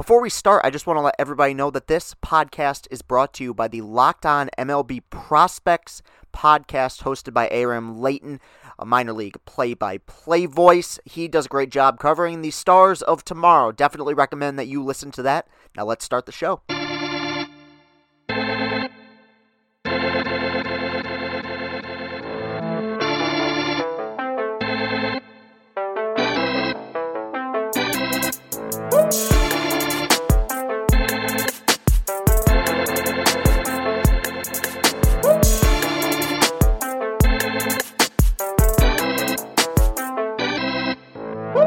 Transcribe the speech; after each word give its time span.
Before 0.00 0.22
we 0.22 0.30
start, 0.30 0.64
I 0.64 0.70
just 0.70 0.86
want 0.86 0.96
to 0.96 1.02
let 1.02 1.14
everybody 1.18 1.52
know 1.52 1.70
that 1.72 1.86
this 1.86 2.14
podcast 2.24 2.86
is 2.90 3.02
brought 3.02 3.34
to 3.34 3.44
you 3.44 3.52
by 3.52 3.68
the 3.68 3.82
Locked 3.82 4.24
On 4.24 4.48
MLB 4.56 5.02
Prospects 5.10 6.00
podcast 6.32 7.02
hosted 7.02 7.34
by 7.34 7.50
Aram 7.50 8.00
Leighton, 8.00 8.40
a 8.78 8.86
minor 8.86 9.12
league 9.12 9.36
play 9.44 9.74
by 9.74 9.98
play 9.98 10.46
voice. 10.46 10.98
He 11.04 11.28
does 11.28 11.44
a 11.44 11.50
great 11.50 11.68
job 11.68 11.98
covering 11.98 12.40
the 12.40 12.50
stars 12.50 13.02
of 13.02 13.24
tomorrow. 13.24 13.72
Definitely 13.72 14.14
recommend 14.14 14.58
that 14.58 14.68
you 14.68 14.82
listen 14.82 15.10
to 15.10 15.22
that. 15.22 15.48
Now 15.76 15.84
let's 15.84 16.06
start 16.06 16.24
the 16.24 16.32
show. 16.32 16.62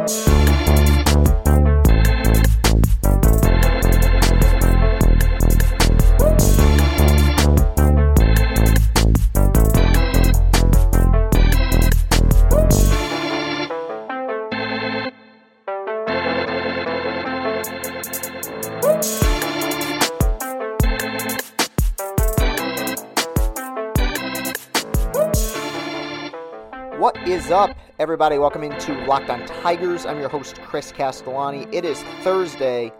What 0.03 0.42
everybody? 27.99 28.39
Welcome 28.39 28.63
into 28.63 28.94
Locked 29.05 29.30
On 29.30 29.45
Tigers. 29.45 30.05
I'm 30.08 30.19
your 30.19 30.27
host, 30.27 30.59
Chris 30.63 30.91
Castellani. 30.91 31.67
It 31.72 31.86
is 31.86 32.02
Thursday, 32.23 32.91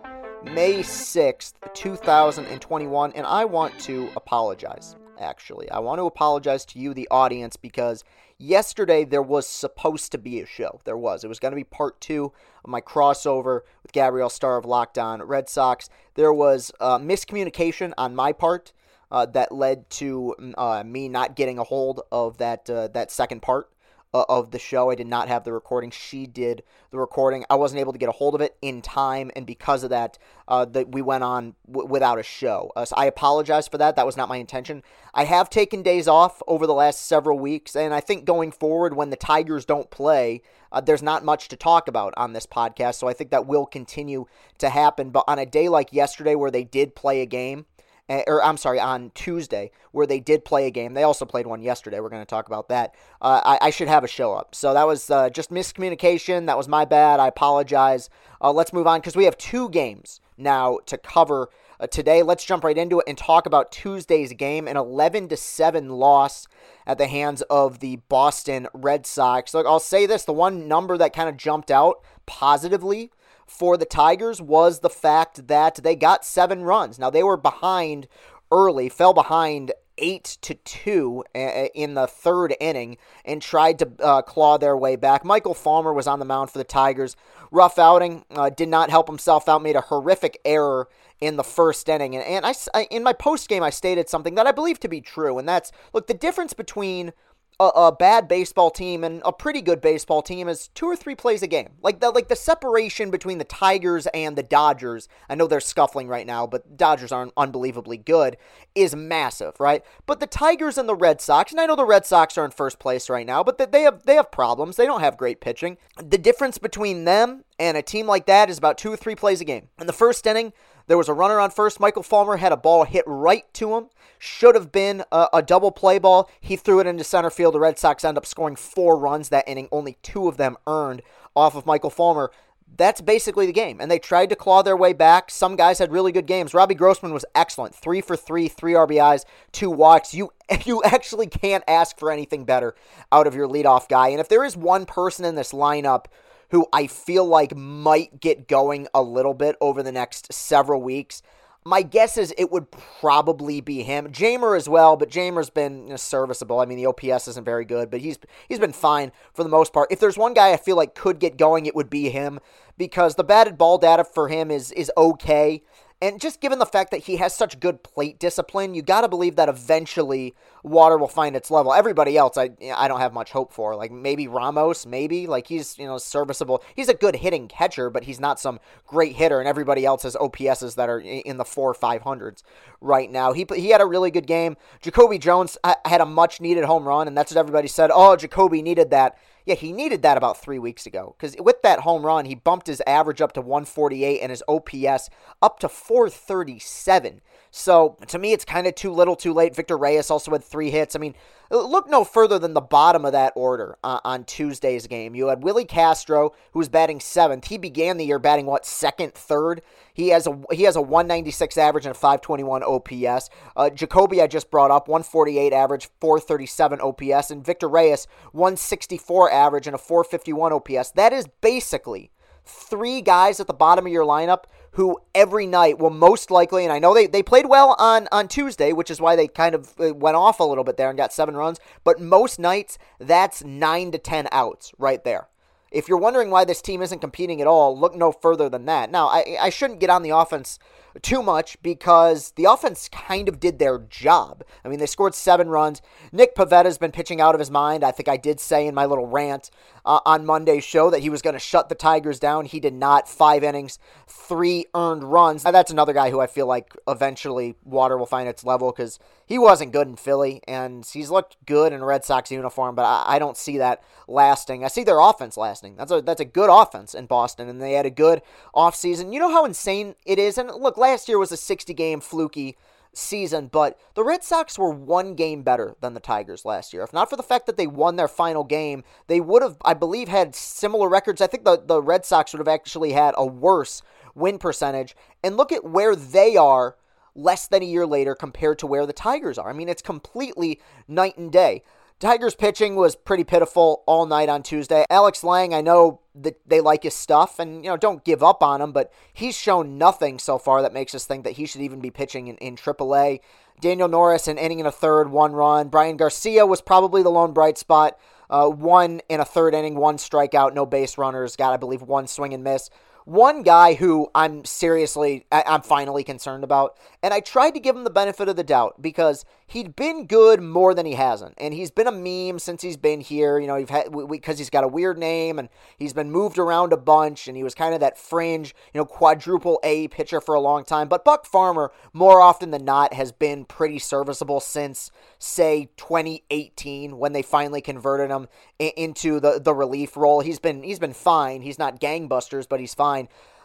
May 0.44 0.82
6th, 0.82 1.54
2021, 1.74 3.12
and 3.14 3.26
I 3.26 3.44
want 3.44 3.78
to 3.80 4.10
apologize, 4.16 4.96
actually. 5.20 5.70
I 5.72 5.80
want 5.80 5.98
to 5.98 6.06
apologize 6.06 6.64
to 6.66 6.80
you, 6.80 6.94
the 6.94 7.08
audience, 7.10 7.56
because 7.56 8.04
yesterday 8.38 9.04
there 9.04 9.24
was 9.24 9.48
supposed 9.48 10.12
to 10.12 10.20
be 10.20 10.42
a 10.42 10.46
show. 10.46 10.80
There 10.84 10.98
was. 10.98 11.24
It 11.24 11.28
was 11.28 11.40
going 11.40 11.54
to 11.54 11.58
be 11.58 11.64
part 11.64 12.00
two 12.00 12.32
of 12.64 12.70
my 12.70 12.80
crossover 12.80 13.62
with 13.82 13.94
Gabrielle 13.94 14.30
Star 14.30 14.58
of 14.58 14.66
Locked 14.66 15.00
On 15.00 15.24
Red 15.24 15.50
Sox. 15.50 15.90
There 16.14 16.34
was 16.34 16.72
uh, 16.80 17.00
miscommunication 17.00 17.94
on 17.98 18.16
my 18.16 18.32
part. 18.32 18.74
Uh, 19.12 19.28
that 19.28 19.52
led 19.52 19.88
to 19.92 20.34
uh, 20.58 20.84
me 20.84 21.08
not 21.08 21.36
getting 21.36 21.60
a 21.60 21.64
hold 21.64 22.02
of 22.12 22.38
that 22.40 22.68
uh, 22.68 22.88
that 22.88 23.12
second 23.12 23.44
part 23.44 23.70
uh, 24.14 24.26
of 24.30 24.52
the 24.52 24.60
show. 24.60 24.92
I 24.92 24.96
did 24.96 25.08
not 25.08 25.28
have 25.28 25.44
the 25.44 25.54
recording. 25.54 25.92
She 25.92 26.28
did 26.28 26.64
the 26.92 27.00
recording. 27.00 27.46
I 27.50 27.56
wasn't 27.56 27.82
able 27.82 27.94
to 27.94 28.00
get 28.00 28.10
a 28.10 28.14
hold 28.14 28.36
of 28.36 28.42
it 28.42 28.56
in 28.62 28.82
time, 28.82 29.32
and 29.36 29.46
because 29.46 29.84
of 29.84 29.90
that, 29.90 30.18
uh, 30.48 30.66
that 30.66 30.92
we 30.92 31.02
went 31.02 31.24
on 31.24 31.56
w- 31.68 31.88
without 31.88 32.20
a 32.20 32.24
show. 32.24 32.72
Uh, 32.76 32.86
so 32.86 32.96
I 32.96 33.06
apologize 33.06 33.68
for 33.68 33.78
that. 33.78 33.96
That 33.96 34.06
was 34.06 34.18
not 34.18 34.30
my 34.30 34.38
intention. 34.38 34.84
I 35.14 35.26
have 35.26 35.50
taken 35.50 35.82
days 35.82 36.08
off 36.08 36.42
over 36.48 36.68
the 36.68 36.74
last 36.74 37.06
several 37.06 37.40
weeks, 37.40 37.76
and 37.76 37.94
I 37.94 38.00
think 38.00 38.26
going 38.26 38.52
forward, 38.52 38.96
when 38.96 39.10
the 39.10 39.16
Tigers 39.16 39.66
don't 39.66 39.90
play, 39.90 40.42
uh, 40.72 40.82
there's 40.82 41.04
not 41.04 41.24
much 41.24 41.48
to 41.50 41.56
talk 41.56 41.88
about 41.88 42.14
on 42.18 42.34
this 42.34 42.46
podcast. 42.46 42.96
So 42.96 43.08
I 43.08 43.14
think 43.14 43.32
that 43.32 43.48
will 43.48 43.66
continue 43.66 44.26
to 44.58 44.70
happen. 44.70 45.10
But 45.12 45.26
on 45.28 45.40
a 45.40 45.46
day 45.46 45.70
like 45.70 45.94
yesterday, 45.94 46.36
where 46.36 46.52
they 46.52 46.64
did 46.64 46.96
play 46.96 47.22
a 47.22 47.26
game 47.26 47.66
or 48.10 48.44
I'm 48.44 48.58
sorry, 48.58 48.80
on 48.80 49.12
Tuesday, 49.16 49.72
where 49.92 50.06
they 50.06 50.20
did 50.20 50.44
play 50.44 50.68
a 50.68 50.72
game. 50.72 50.94
They 50.94 51.04
also 51.04 51.26
played 51.26 51.48
one 51.48 51.62
yesterday. 51.62 52.00
We're 52.00 52.10
going 52.10 52.22
to 52.22 52.26
talk 52.26 52.48
about 52.48 52.70
that. 52.70 52.96
Uh, 53.22 53.42
I, 53.44 53.68
I, 53.68 53.70
should 53.70 53.88
have 53.88 54.04
a 54.04 54.08
show 54.08 54.34
up. 54.34 54.56
So 54.56 54.74
that 54.74 54.86
was 54.86 55.10
uh, 55.10 55.30
just 55.30 55.52
miscommunication. 55.52 56.48
That 56.48 56.58
was 56.58 56.68
my 56.68 56.86
bad. 56.86 57.20
I 57.20 57.28
apologize. 57.28 58.10
Uh, 58.42 58.52
let's 58.52 58.74
move 58.74 58.88
on 58.88 59.00
because 59.00 59.16
we 59.16 59.26
have 59.26 59.38
two 59.38 59.70
games 59.70 60.20
now 60.38 60.80
to 60.86 60.98
cover 60.98 61.50
uh, 61.80 61.88
today. 61.88 62.24
Let's 62.24 62.44
jump 62.44 62.64
right 62.64 62.78
into 62.78 63.00
it 63.00 63.06
and 63.08 63.18
talk 63.18 63.46
about 63.46 63.72
Tuesday's 63.72 64.34
game 64.34 64.68
an 64.68 64.76
11 64.78 65.30
to 65.30 65.38
7 65.38 65.90
loss 65.90 66.48
at 66.86 66.98
the 66.98 67.08
hands 67.08 67.42
of 67.44 67.80
the 67.80 67.98
Boston 68.10 68.68
Red 68.74 69.06
Sox. 69.06 69.54
Look, 69.54 69.66
I'll 69.66 69.80
say 69.80 70.06
this 70.06 70.26
the 70.26 70.34
one 70.34 70.68
number 70.68 70.98
that 70.98 71.14
kind 71.14 71.30
of 71.30 71.38
jumped 71.38 71.72
out 71.72 72.04
positively 72.26 73.12
for 73.46 73.78
the 73.78 73.86
Tigers 73.86 74.42
was 74.42 74.80
the 74.80 74.90
fact 74.90 75.48
that 75.48 75.76
they 75.84 75.96
got 75.96 76.26
seven 76.26 76.64
runs. 76.64 77.00
Now, 77.00 77.10
they 77.10 77.24
were 77.24 77.38
behind 77.38 78.08
early, 78.52 78.90
fell 78.90 79.14
behind 79.14 79.72
eight 80.00 80.38
to 80.42 80.56
two 80.56 81.24
in 81.34 81.94
the 81.94 82.08
third 82.08 82.56
inning 82.60 82.98
and 83.24 83.42
tried 83.42 83.78
to 83.80 83.92
uh, 84.00 84.22
claw 84.22 84.58
their 84.58 84.76
way 84.76 84.96
back. 84.96 85.24
Michael 85.24 85.54
Fulmer 85.54 85.94
was 85.94 86.08
on 86.08 86.20
the 86.20 86.26
mound 86.26 86.50
for 86.50 86.58
the 86.58 86.64
Tigers. 86.64 87.16
Rough 87.52 87.78
outing, 87.78 88.26
uh, 88.32 88.50
did 88.50 88.70
not 88.70 88.90
help 88.90 89.08
himself 89.08 89.48
out, 89.48 89.62
made 89.62 89.76
a 89.76 89.82
horrific 89.82 90.40
error 90.44 90.90
in 91.22 91.38
the 91.38 91.44
first 91.44 91.88
inning. 91.88 92.16
And, 92.16 92.26
and 92.26 92.46
I, 92.46 92.54
I 92.74 92.84
in 92.86 93.04
my 93.04 93.14
post 93.14 93.48
game, 93.48 93.62
I 93.62 93.70
stated 93.70 94.10
something 94.10 94.36
that 94.36 94.48
I 94.48 94.52
believe 94.52 94.80
to 94.82 94.88
be 94.88 95.02
true, 95.02 95.38
and 95.38 95.48
that's 95.48 95.72
look, 95.94 96.08
the 96.08 96.14
difference 96.14 96.54
between 96.54 97.14
a, 97.60 97.66
a, 97.66 97.92
bad 97.92 98.28
baseball 98.28 98.72
team 98.72 99.04
and 99.04 99.22
a 99.24 99.32
pretty 99.32 99.62
good 99.62 99.82
baseball 99.82 100.22
team 100.22 100.48
is 100.48 100.70
two 100.70 100.86
or 100.86 100.96
three 100.96 101.16
plays 101.16 101.44
a 101.44 101.48
game. 101.48 101.70
Like 101.82 102.00
the 102.00 102.10
like 102.10 102.28
the 102.28 102.36
separation 102.36 103.12
between 103.12 103.38
the 103.38 103.44
Tigers 103.44 104.08
and 104.08 104.36
the 104.36 104.44
Dodgers. 104.44 105.08
I 105.30 105.36
know 105.36 105.48
they're 105.48 105.60
scuffling 105.60 106.08
right 106.08 106.26
now, 106.26 106.48
but 106.48 106.78
Dodgers 106.78 107.12
aren't 107.12 107.34
unbelievably 107.38 107.98
good. 107.98 108.38
Is 108.76 108.96
massive, 108.96 109.60
right? 109.60 109.84
But 110.06 110.20
the 110.20 110.28
Tigers 110.28 110.78
and 110.78 110.90
the 110.90 110.96
Red 110.96 111.22
Sox, 111.22 111.52
and 111.52 111.62
I 111.62 111.66
know 111.66 111.76
the 111.76 111.86
Red 111.86 112.06
Sox 112.06 112.38
are 112.38 112.46
in 112.46 112.52
first 112.52 112.80
place 112.80 113.10
right 113.10 113.26
now, 113.26 113.44
but 113.44 113.72
they 113.72 113.82
have 113.82 114.04
they 114.04 114.16
have 114.16 114.32
problems. 114.32 114.76
They 114.76 114.86
don't 114.86 115.02
have 115.02 115.18
great 115.18 115.42
pitching. 115.42 115.78
The 115.98 116.18
difference 116.18 116.58
between 116.58 117.06
them 117.06 117.44
and 117.60 117.78
a 117.78 117.82
team 117.82 118.08
like 118.08 118.26
that 118.26 118.50
is 118.50 118.58
about 118.58 118.78
two 118.78 118.92
or 118.92 118.98
three 118.98 119.16
plays 119.16 119.42
a 119.42 119.46
game. 119.46 119.70
In 119.80 119.88
the 119.88 119.94
first 119.94 120.26
inning, 120.26 120.54
there 120.88 120.98
was 120.98 121.10
a 121.10 121.14
runner 121.14 121.40
on 121.40 121.52
first. 121.52 121.80
Michael 121.80 122.04
Fulmer 122.04 122.38
had 122.38 122.52
a 122.52 122.58
ball 122.58 122.84
hit 122.84 123.04
right 123.08 123.52
to 123.54 123.76
him. 123.76 123.88
Should 124.26 124.56
have 124.56 124.72
been 124.72 125.04
a, 125.12 125.28
a, 125.34 125.42
double 125.42 125.70
play 125.70 126.00
ball. 126.00 126.30
He 126.40 126.56
threw 126.56 126.80
it 126.80 126.88
into 126.88 127.04
center 127.04 127.30
field. 127.30 127.56
The 127.56 127.60
Red 127.60 127.78
Sox 127.78 128.06
end 128.06 128.18
up 128.18 128.26
scoring 128.26 128.56
four 128.56 128.98
runs 128.98 129.28
that 129.28 129.46
inning, 129.50 129.68
only 129.70 129.98
two 130.02 130.30
of 130.30 130.38
them 130.38 130.56
earned 130.66 131.02
off 131.36 131.56
of 131.56 131.66
Michael 131.66 131.90
Fulmer. 131.90 132.32
That's 132.78 133.02
basically 133.02 133.46
the 133.48 133.52
game. 133.52 133.82
And 133.82 133.92
they 133.92 134.00
tried 134.00 134.30
to 134.30 134.38
claw 134.38 134.62
their 134.62 134.78
way 134.78 134.94
back. 134.94 135.30
Some 135.30 135.58
guys 135.58 135.78
had 135.78 135.92
really 135.92 136.14
good 136.14 136.26
games. 136.26 136.54
Robbie 136.54 136.74
Grossman 136.74 137.12
was 137.12 137.26
excellent. 137.36 137.76
Three 137.76 138.00
for 138.00 138.16
three, 138.16 138.48
three 138.48 138.72
RBIs, 138.72 139.26
two 139.52 139.70
walks. 139.70 140.14
You 140.14 140.32
you 140.64 140.82
actually 140.86 141.28
can't 141.28 141.66
ask 141.68 142.00
for 142.00 142.10
anything 142.10 142.46
better 142.46 142.76
out 143.12 143.28
of 143.28 143.36
your 143.36 143.50
leadoff 143.50 143.90
guy. 143.90 144.08
And 144.08 144.22
if 144.22 144.30
there 144.30 144.46
is 144.46 144.56
one 144.56 144.86
person 144.86 145.26
in 145.26 145.36
this 145.36 145.52
lineup 145.52 146.06
who 146.52 146.66
I 146.72 146.88
feel 146.88 147.26
like 147.26 147.58
might 147.58 148.22
get 148.22 148.48
going 148.48 148.88
a 148.94 149.02
little 149.02 149.34
bit 149.34 149.58
over 149.60 149.84
the 149.84 149.92
next 149.92 150.32
several 150.32 150.82
weeks. 150.82 151.22
My 151.66 151.82
guess 151.82 152.18
is 152.18 152.34
it 152.38 152.52
would 152.52 152.72
probably 152.72 153.62
be 153.62 153.84
him. 153.84 154.10
Jeimer 154.10 154.58
as 154.58 154.68
well, 154.68 154.98
but 154.98 155.10
Jeimer's 155.10 155.50
been 155.50 155.84
you 155.84 155.90
know, 155.92 155.96
serviceable. 155.96 156.60
I 156.60 156.66
mean, 156.66 156.78
the 156.78 156.88
OPS 156.88 157.28
isn't 157.30 157.46
very 157.46 157.66
good, 157.66 157.90
but 157.90 158.02
he's 158.02 158.18
he's 158.50 158.60
been 158.60 158.74
fine 158.74 159.12
for 159.34 159.44
the 159.44 159.50
most 159.50 159.72
part. 159.72 159.92
If 159.92 160.00
there's 160.00 160.18
one 160.18 160.34
guy 160.34 160.52
I 160.52 160.58
feel 160.58 160.76
like 160.76 160.96
could 160.96 161.20
get 161.20 161.38
going, 161.38 161.66
it 161.66 161.76
would 161.76 161.90
be 161.90 162.10
him 162.10 162.40
because 162.78 163.16
the 163.16 163.24
batted 163.24 163.58
ball 163.58 163.78
data 163.78 164.04
for 164.04 164.28
him 164.28 164.52
is 164.52 164.72
is 164.74 164.92
okay. 164.98 165.64
And 166.02 166.20
just 166.20 166.42
given 166.42 166.60
the 166.60 166.66
fact 166.66 166.92
that 166.92 167.02
he 167.02 167.18
has 167.18 167.34
such 167.34 167.60
good 167.60 167.82
plate 167.82 168.20
discipline, 168.20 168.74
you 168.74 168.82
got 168.82 169.02
to 169.02 169.08
believe 169.08 169.38
that 169.38 169.48
eventually 169.48 170.36
water 170.62 170.98
will 170.98 171.08
find 171.08 171.36
its 171.36 171.50
level. 171.50 171.74
Everybody 171.74 172.18
else, 172.18 172.38
I 172.38 172.52
I 172.76 172.88
don't 172.88 173.00
have 173.00 173.14
much 173.14 173.32
hope 173.32 173.54
for. 173.54 173.76
Like 173.76 173.92
maybe 173.92 174.28
Ramos, 174.28 174.86
maybe 174.86 175.28
like 175.28 175.48
he's 175.48 175.78
you 175.78 175.86
know 175.86 175.98
serviceable. 175.98 176.64
He's 176.76 176.90
a 176.90 176.94
good 176.94 177.18
hitting 177.18 177.48
catcher, 177.48 177.90
but 177.90 178.04
he's 178.04 178.20
not 178.20 178.40
some 178.40 178.60
great 178.86 179.16
hitter. 179.16 179.40
And 179.40 179.48
everybody 179.48 179.86
else 179.86 180.04
has 180.04 180.16
OPSs 180.16 180.76
that 180.76 180.90
are 180.90 181.00
in 181.00 181.38
the 181.38 181.46
four 181.46 181.74
five 181.74 182.02
hundreds 182.02 182.44
right 182.82 183.10
now. 183.10 183.32
He 183.34 183.46
he 183.56 183.70
had 183.70 183.82
a 183.82 183.86
really 183.86 184.12
good 184.12 184.28
game. 184.28 184.58
Jacoby 184.82 185.18
Jones 185.18 185.58
had 185.86 186.02
a 186.02 186.06
much 186.06 186.42
needed 186.42 186.66
home 186.66 186.88
run, 186.88 187.08
and 187.08 187.18
that's 187.18 187.32
what 187.32 187.40
everybody 187.40 187.68
said. 187.68 187.92
Oh, 187.94 188.16
Jacoby 188.16 188.62
needed 188.62 188.90
that. 188.92 189.18
Yeah, 189.46 189.56
he 189.56 189.74
needed 189.74 190.02
that 190.04 190.18
about 190.18 190.42
three 190.42 190.60
weeks 190.60 190.86
ago 190.86 191.16
because 191.18 191.36
with 191.38 191.62
that 191.64 191.82
home 191.82 192.06
run, 192.06 192.26
he 192.26 192.36
bumped 192.36 192.68
his 192.68 192.82
average 192.88 193.22
up 193.22 193.34
to 193.34 193.42
148 193.42 194.22
and 194.22 194.30
his 194.30 194.44
OPS 194.48 195.10
up 195.42 195.60
to 195.60 195.70
437. 195.70 197.22
So 197.56 197.98
to 198.08 198.18
me, 198.18 198.34
it's 198.34 198.46
kind 198.46 198.66
of 198.66 198.74
too 198.74 198.92
little, 198.92 199.16
too 199.16 199.32
late. 199.32 199.56
Victor 199.56 199.78
Reyes 199.78 200.10
also 200.10 200.32
had 200.32 200.44
three 200.44 200.72
hits. 200.72 200.96
I 200.96 201.00
mean, 201.00 201.14
look 201.52 201.88
no 201.88 202.04
further 202.04 202.40
than 202.40 202.56
the 202.56 202.62
bottom 202.62 203.06
of 203.06 203.12
that 203.12 203.32
order 203.36 203.78
uh, 203.84 204.00
on 204.04 204.24
Tuesday's 204.24 204.88
game. 204.88 205.14
You 205.14 205.28
had 205.28 205.44
Willi 205.44 205.64
Castro, 205.64 206.34
who 206.54 206.60
was 206.60 206.68
batting 206.68 207.00
seventh. 207.00 207.46
He 207.46 207.60
began 207.60 207.98
the 207.98 208.06
year 208.06 208.18
batting 208.18 208.48
what 208.48 208.66
second, 208.66 209.14
third. 209.14 209.62
He 209.94 210.08
has 210.08 210.26
a 210.26 210.42
he 210.52 210.64
has 210.64 210.76
a 210.76 210.82
196 210.82 211.56
average 211.56 211.86
and 211.86 211.96
a 211.96 211.98
521 211.98 212.64
OPS. 212.64 213.30
Uh, 213.56 213.70
Jacoby 213.70 214.20
I 214.20 214.26
just 214.26 214.50
brought 214.50 214.72
up 214.72 214.88
148 214.88 215.54
average, 215.54 215.90
437 216.02 216.82
OPS, 216.82 217.30
and 217.30 217.46
Victor 217.46 217.70
Reyes 217.70 218.08
164 218.32 219.32
average 219.32 219.68
and 219.68 219.76
a 219.76 219.78
451 219.78 220.54
OPS. 220.54 220.90
That 220.94 221.14
is 221.14 221.28
basically 221.42 222.10
three 222.46 223.02
guys 223.02 223.40
at 223.40 223.46
the 223.46 223.54
bottom 223.54 223.86
of 223.86 223.92
your 223.92 224.06
lineup 224.06 224.46
who 224.74 224.98
every 225.14 225.46
night 225.46 225.78
will 225.78 225.92
most 225.92 226.32
likely, 226.32 226.64
and 226.64 226.74
I 226.74 226.80
know 226.80 226.94
they, 226.94 227.08
they 227.08 227.24
played 227.24 227.46
well 227.46 227.76
on, 227.78 228.08
on 228.12 228.28
Tuesday, 228.28 228.74
which 228.74 228.90
is 228.90 229.00
why 229.00 229.16
they 229.16 229.28
kind 229.28 229.54
of 229.54 229.74
uh, 229.80 229.94
went 229.94 230.16
off 230.16 230.40
a 230.40 230.44
little 230.44 230.64
bit 230.64 230.78
there 230.78 230.90
and 230.90 230.98
got 230.98 231.14
seven 231.14 231.36
runs, 231.36 231.60
but 231.84 232.02
most 232.02 232.40
nights, 232.40 232.78
that's 233.00 233.44
nine 233.44 233.92
to 233.92 233.98
10 233.98 234.28
outs 234.32 234.72
right 234.78 235.04
there. 235.04 235.28
If 235.72 235.88
you're 235.88 235.98
wondering 235.98 236.30
why 236.30 236.46
this 236.46 236.62
team 236.62 236.82
isn't 236.82 237.00
competing 237.00 237.40
at 237.42 237.48
all, 237.48 237.78
look 237.78 237.96
no 237.96 238.12
further 238.12 238.50
than 238.50 238.66
that. 238.66 238.92
Now, 238.92 239.08
I, 239.08 239.38
I 239.42 239.50
shouldn't 239.50 239.80
get 239.80 239.90
on 239.90 240.04
the 240.04 240.12
offense 240.12 240.60
too 241.02 241.24
much 241.24 241.62
because 241.62 242.32
the 242.32 242.46
offense 242.46 242.90
kind 242.90 243.28
of 243.28 243.40
did 243.40 243.60
their 243.60 243.80
job. 243.80 244.44
I 244.64 244.70
mean, 244.70 244.80
they 244.80 244.86
scored 244.86 245.16
seven 245.16 245.50
runs. 245.50 245.82
Nick 246.12 246.36
Pivetta's 246.36 246.78
been 246.78 246.92
pitching 246.92 247.20
out 247.20 247.36
of 247.36 247.40
his 247.40 247.52
mind. 247.52 247.84
I 247.84 247.92
think 247.92 248.08
I 248.08 248.18
did 248.18 248.40
say 248.40 248.68
in 248.68 248.76
my 248.76 248.86
little 248.86 249.08
rant 249.08 249.50
uh, 249.86 250.00
on 250.06 250.26
Monday's 250.26 250.64
show 250.64 250.90
that 250.90 251.02
he 251.02 251.10
was 251.10 251.22
going 251.22 251.34
to 251.34 251.40
shut 251.40 251.70
the 251.70 251.76
Tigers 251.76 252.20
down. 252.20 252.46
He 252.46 252.60
did 252.60 252.74
not. 252.74 253.08
Five 253.08 253.44
innings, 253.44 253.80
three 254.08 254.66
earned 254.74 255.04
runs. 255.04 255.44
Now, 255.44 255.52
that's 255.52 255.72
another 255.72 255.94
guy 255.94 256.10
who 256.10 256.20
I 256.20 256.28
feel 256.28 256.48
like 256.48 256.76
eventually 256.88 257.56
water 257.64 257.98
will 257.98 258.06
find 258.06 258.30
its 258.30 258.44
level 258.44 258.72
because 258.72 259.00
he 259.26 259.38
wasn't 259.38 259.72
good 259.72 259.88
in 259.88 259.96
Philly 259.96 260.42
and 260.48 260.86
he's 260.86 261.10
looked 261.10 261.38
good 261.46 261.74
in 261.74 261.82
a 261.82 261.86
Red 261.86 262.06
Sox 262.06 262.32
uniform, 262.32 262.76
but 262.76 262.84
I, 262.84 263.16
I 263.16 263.20
don't 263.20 263.38
see 263.38 263.58
that 263.58 263.84
lasting. 264.08 264.64
I 264.64 264.68
see 264.68 264.84
their 264.84 265.00
offense 265.00 265.38
lasting. 265.38 265.76
That's 265.76 265.92
a 265.92 266.02
that's 266.02 266.22
a 266.22 266.26
good 266.26 266.50
offense 266.50 266.94
in 266.94 267.06
Boston, 267.06 267.50
and 267.50 267.62
they 267.62 267.74
had 267.74 267.86
a 267.86 267.90
good 267.90 268.22
offseason. 268.56 269.14
You 269.14 269.20
know 269.20 269.32
how 269.32 269.46
insane 269.46 269.96
it 270.06 270.20
is? 270.20 270.38
And 270.38 270.52
look, 270.52 270.78
last 270.84 271.08
year 271.08 271.18
was 271.18 271.32
a 271.32 271.38
60 271.38 271.74
game 271.74 272.02
fluky 272.02 272.58
season, 272.92 273.48
but 273.48 273.80
the 273.96 274.04
Red 274.04 274.22
Sox 274.22 274.60
were 274.60 274.70
one 274.70 275.16
game 275.16 275.42
better 275.42 275.76
than 275.80 275.94
the 275.94 276.02
Tigers 276.02 276.44
last 276.44 276.74
year. 276.74 276.84
If 276.84 276.92
not 276.92 277.10
for 277.10 277.16
the 277.16 277.24
fact 277.24 277.46
that 277.46 277.56
they 277.56 277.68
won 277.68 277.96
their 277.96 278.10
final 278.10 278.44
game, 278.44 278.84
they 279.08 279.22
would 279.22 279.42
have, 279.42 279.56
I 279.64 279.76
believe, 279.76 280.10
had 280.10 280.36
similar 280.36 280.90
records. 280.90 281.22
I 281.22 281.28
think 281.28 281.46
the, 281.46 281.58
the 281.66 281.82
Red 281.82 282.06
Sox 282.06 282.34
would 282.34 282.40
have 282.40 282.50
actually 282.50 282.92
had 282.92 283.16
a 283.18 283.26
worse 283.26 283.82
win 284.14 284.38
percentage. 284.38 284.94
And 285.24 285.38
look 285.38 285.54
at 285.54 285.64
where 285.64 285.96
they 285.96 286.36
are 286.36 286.76
less 287.16 287.48
than 287.48 287.64
a 287.64 287.66
year 287.66 287.88
later 287.88 288.14
compared 288.14 288.60
to 288.60 288.68
where 288.68 288.86
the 288.86 288.92
Tigers 288.94 289.38
are. 289.38 289.50
I 289.50 289.54
mean, 289.54 289.70
it's 289.70 289.82
completely 289.82 290.60
night 290.86 291.18
and 291.18 291.32
day. 291.32 291.64
Tigers 292.00 292.36
pitching 292.36 292.76
was 292.76 292.98
pretty 292.98 293.24
pitiful 293.24 293.84
all 293.88 294.06
night 294.06 294.28
on 294.28 294.44
Tuesday. 294.44 294.86
Alex 294.90 295.24
Lange, 295.24 295.54
I 295.54 295.62
know 295.62 296.02
that 296.16 296.38
they 296.48 296.62
like 296.62 296.84
his 296.84 296.94
stuff 296.94 297.40
and 297.40 297.64
you 297.64 297.70
know 297.70 297.78
don't 297.78 298.04
give 298.04 298.24
up 298.24 298.44
on 298.44 298.62
him, 298.62 298.72
but 298.72 298.92
he's 299.14 299.38
shown 299.38 299.78
nothing 299.78 300.20
so 300.20 300.38
far 300.38 300.62
that 300.62 300.74
makes 300.74 300.94
us 300.94 301.06
think 301.06 301.24
that 301.24 301.32
he 301.34 301.46
should 301.46 301.62
even 301.62 301.80
be 301.80 301.92
pitching 301.92 302.28
in, 302.28 302.38
in 302.38 302.56
AAA. 302.56 303.20
Daniel 303.60 303.88
Norris 303.88 304.28
an 304.28 304.38
inning 304.38 304.60
in 304.60 304.66
a 304.66 304.72
third, 304.72 305.10
one 305.10 305.34
run. 305.34 305.70
Bryan 305.70 305.98
Garcia 305.98 306.46
was 306.46 306.62
probably 306.62 307.04
the 307.04 307.10
lone 307.10 307.34
bright 307.34 307.58
spot. 307.58 307.98
Uh, 308.30 308.50
one 308.50 309.02
in 309.10 309.20
a 309.20 309.26
third 309.26 309.54
inning, 309.54 309.76
one 309.76 309.98
strikeout, 309.98 310.54
no 310.54 310.66
base 310.66 310.98
runners. 310.98 311.36
Got 311.36 311.54
I 311.54 311.58
believe 311.58 311.82
one 311.82 312.08
swing 312.08 312.34
and 312.34 312.44
miss. 312.44 312.70
One 313.06 313.44
guy 313.44 313.74
who 313.74 314.10
I'm 314.16 314.46
seriously, 314.46 315.26
I'm 315.32 315.62
finally 315.62 316.04
concerned 316.04 316.44
about, 316.44 316.78
and 317.02 317.14
I 317.14 317.20
tried 317.20 317.52
to 317.52 317.60
give 317.60 317.76
him 317.76 317.84
the 317.84 317.90
benefit 317.90 318.30
of 318.30 318.36
the 318.36 318.44
doubt 318.44 318.82
because 318.82 319.26
he'd 319.46 319.76
been 319.76 320.06
good 320.08 320.42
more 320.42 320.74
than 320.74 320.86
he 320.86 320.94
hasn't, 320.94 321.34
and 321.38 321.54
he's 321.54 321.70
been 321.70 321.88
a 321.88 321.92
meme 321.92 322.40
since 322.40 322.62
he's 322.62 322.78
been 322.78 323.02
here. 323.02 323.40
You 323.40 323.48
know, 323.48 323.58
you've 323.58 323.70
had 323.70 323.94
because 324.10 324.38
he's 324.38 324.50
got 324.50 324.64
a 324.64 324.68
weird 324.68 324.98
name 324.98 325.38
and 325.38 325.50
he's 325.78 325.94
been 325.94 326.12
moved 326.12 326.38
around 326.38 326.72
a 326.72 326.78
bunch, 326.78 327.28
and 327.28 327.36
he 327.36 327.44
was 327.44 327.54
kind 327.54 327.74
of 327.74 327.82
that 327.82 327.98
fringe, 327.98 328.56
you 328.74 328.80
know, 328.80 328.86
quadruple 328.86 329.60
A 329.64 329.90
pitcher 329.90 330.22
for 330.22 330.34
a 330.34 330.40
long 330.40 330.64
time. 330.64 330.88
But 330.88 331.04
Buck 331.04 331.26
Farmer, 331.26 331.72
more 331.92 332.22
often 332.22 332.52
than 332.52 332.64
not, 332.64 332.94
has 332.94 333.12
been 333.12 333.46
pretty 333.46 333.80
serviceable 333.80 334.40
since 334.40 334.92
say 335.20 335.70
2018 335.78 336.98
when 336.98 337.14
they 337.14 337.22
finally 337.22 337.62
converted 337.62 338.10
him 338.10 338.28
into 338.60 339.20
the 339.20 339.40
the 339.44 339.54
relief 339.54 339.98
role. 339.98 340.22
He's 340.22 340.40
been 340.40 340.64
he's 340.64 340.80
been 340.80 340.94
fine. 340.94 341.42
He's 341.42 341.60
not 341.60 341.80
gangbusters, 341.80 342.48
but 342.48 342.60
he's 342.60 342.74
fine. 342.74 342.93